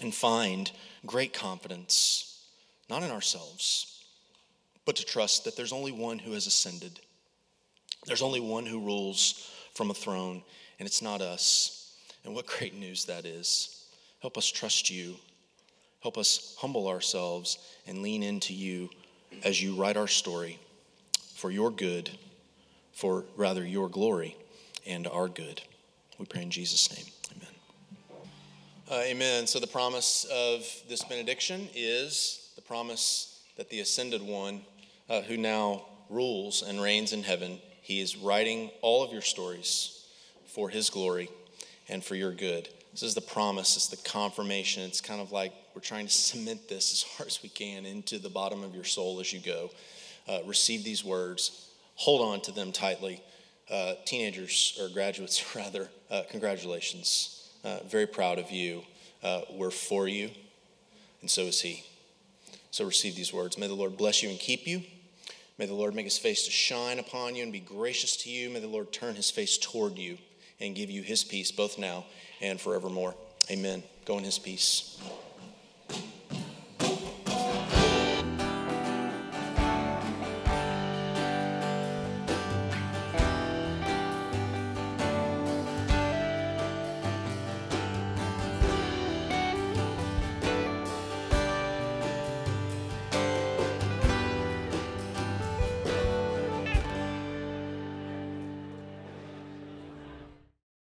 and 0.00 0.14
find 0.14 0.70
great 1.04 1.32
confidence, 1.32 2.44
not 2.88 3.02
in 3.02 3.10
ourselves, 3.10 3.95
but 4.86 4.96
to 4.96 5.04
trust 5.04 5.44
that 5.44 5.56
there's 5.56 5.72
only 5.72 5.92
one 5.92 6.18
who 6.18 6.32
has 6.32 6.46
ascended. 6.46 7.00
There's 8.06 8.22
only 8.22 8.40
one 8.40 8.64
who 8.64 8.80
rules 8.80 9.50
from 9.74 9.90
a 9.90 9.94
throne, 9.94 10.42
and 10.78 10.86
it's 10.86 11.02
not 11.02 11.20
us. 11.20 11.92
And 12.24 12.34
what 12.34 12.46
great 12.46 12.74
news 12.74 13.04
that 13.04 13.26
is. 13.26 13.84
Help 14.20 14.38
us 14.38 14.46
trust 14.46 14.88
you. 14.88 15.16
Help 16.00 16.16
us 16.16 16.56
humble 16.58 16.88
ourselves 16.88 17.58
and 17.86 18.02
lean 18.02 18.22
into 18.22 18.54
you 18.54 18.88
as 19.44 19.62
you 19.62 19.74
write 19.74 19.96
our 19.96 20.08
story 20.08 20.58
for 21.34 21.50
your 21.50 21.70
good, 21.70 22.10
for 22.92 23.24
rather 23.36 23.64
your 23.64 23.88
glory 23.88 24.36
and 24.86 25.06
our 25.06 25.28
good. 25.28 25.60
We 26.18 26.26
pray 26.26 26.42
in 26.42 26.50
Jesus' 26.50 26.96
name. 26.96 27.06
Amen. 27.36 27.54
Uh, 28.90 29.04
amen. 29.04 29.46
So, 29.46 29.58
the 29.58 29.66
promise 29.66 30.24
of 30.32 30.64
this 30.88 31.02
benediction 31.04 31.68
is 31.74 32.52
the 32.56 32.62
promise 32.62 33.40
that 33.56 33.68
the 33.68 33.80
ascended 33.80 34.22
one, 34.22 34.62
uh, 35.08 35.22
who 35.22 35.36
now 35.36 35.84
rules 36.08 36.62
and 36.62 36.80
reigns 36.80 37.12
in 37.12 37.22
heaven, 37.22 37.60
he 37.82 38.00
is 38.00 38.16
writing 38.16 38.70
all 38.82 39.04
of 39.04 39.12
your 39.12 39.22
stories 39.22 40.04
for 40.46 40.68
his 40.68 40.90
glory 40.90 41.28
and 41.88 42.04
for 42.04 42.14
your 42.14 42.32
good 42.32 42.68
This 42.92 43.02
is 43.02 43.14
the 43.14 43.20
promise, 43.20 43.76
it's 43.76 43.88
the 43.88 44.08
confirmation. 44.08 44.82
It's 44.82 45.00
kind 45.00 45.20
of 45.20 45.30
like 45.30 45.52
we're 45.74 45.82
trying 45.82 46.06
to 46.06 46.12
cement 46.12 46.68
this 46.68 46.92
as 46.92 47.02
hard 47.02 47.28
as 47.28 47.42
we 47.42 47.48
can 47.48 47.84
into 47.84 48.18
the 48.18 48.30
bottom 48.30 48.64
of 48.64 48.74
your 48.74 48.84
soul 48.84 49.20
as 49.20 49.32
you 49.32 49.38
go. 49.38 49.70
Uh, 50.26 50.38
receive 50.46 50.82
these 50.82 51.04
words, 51.04 51.68
hold 51.94 52.22
on 52.22 52.40
to 52.40 52.52
them 52.52 52.72
tightly. 52.72 53.20
Uh, 53.70 53.94
teenagers, 54.04 54.78
or 54.80 54.88
graduates 54.88 55.54
rather, 55.56 55.88
uh, 56.10 56.22
congratulations. 56.30 57.50
Uh, 57.64 57.78
very 57.88 58.06
proud 58.06 58.38
of 58.38 58.50
you. 58.50 58.82
Uh, 59.22 59.40
we're 59.50 59.72
for 59.72 60.06
you, 60.06 60.30
and 61.20 61.28
so 61.28 61.42
is 61.42 61.60
He. 61.60 61.84
So 62.70 62.84
receive 62.84 63.16
these 63.16 63.32
words. 63.32 63.58
May 63.58 63.66
the 63.66 63.74
Lord 63.74 63.96
bless 63.96 64.22
you 64.22 64.30
and 64.30 64.38
keep 64.38 64.66
you. 64.66 64.82
May 65.58 65.66
the 65.66 65.74
Lord 65.74 65.94
make 65.94 66.04
his 66.04 66.18
face 66.18 66.44
to 66.44 66.50
shine 66.50 66.98
upon 66.98 67.34
you 67.34 67.42
and 67.42 67.52
be 67.52 67.60
gracious 67.60 68.16
to 68.18 68.30
you. 68.30 68.50
May 68.50 68.60
the 68.60 68.66
Lord 68.66 68.92
turn 68.92 69.14
his 69.14 69.30
face 69.30 69.56
toward 69.56 69.96
you 69.96 70.18
and 70.60 70.74
give 70.74 70.90
you 70.90 71.02
his 71.02 71.24
peace 71.24 71.50
both 71.50 71.78
now 71.78 72.04
and 72.40 72.60
forevermore. 72.60 73.14
Amen. 73.50 73.82
Go 74.04 74.18
in 74.18 74.24
his 74.24 74.38
peace. 74.38 74.98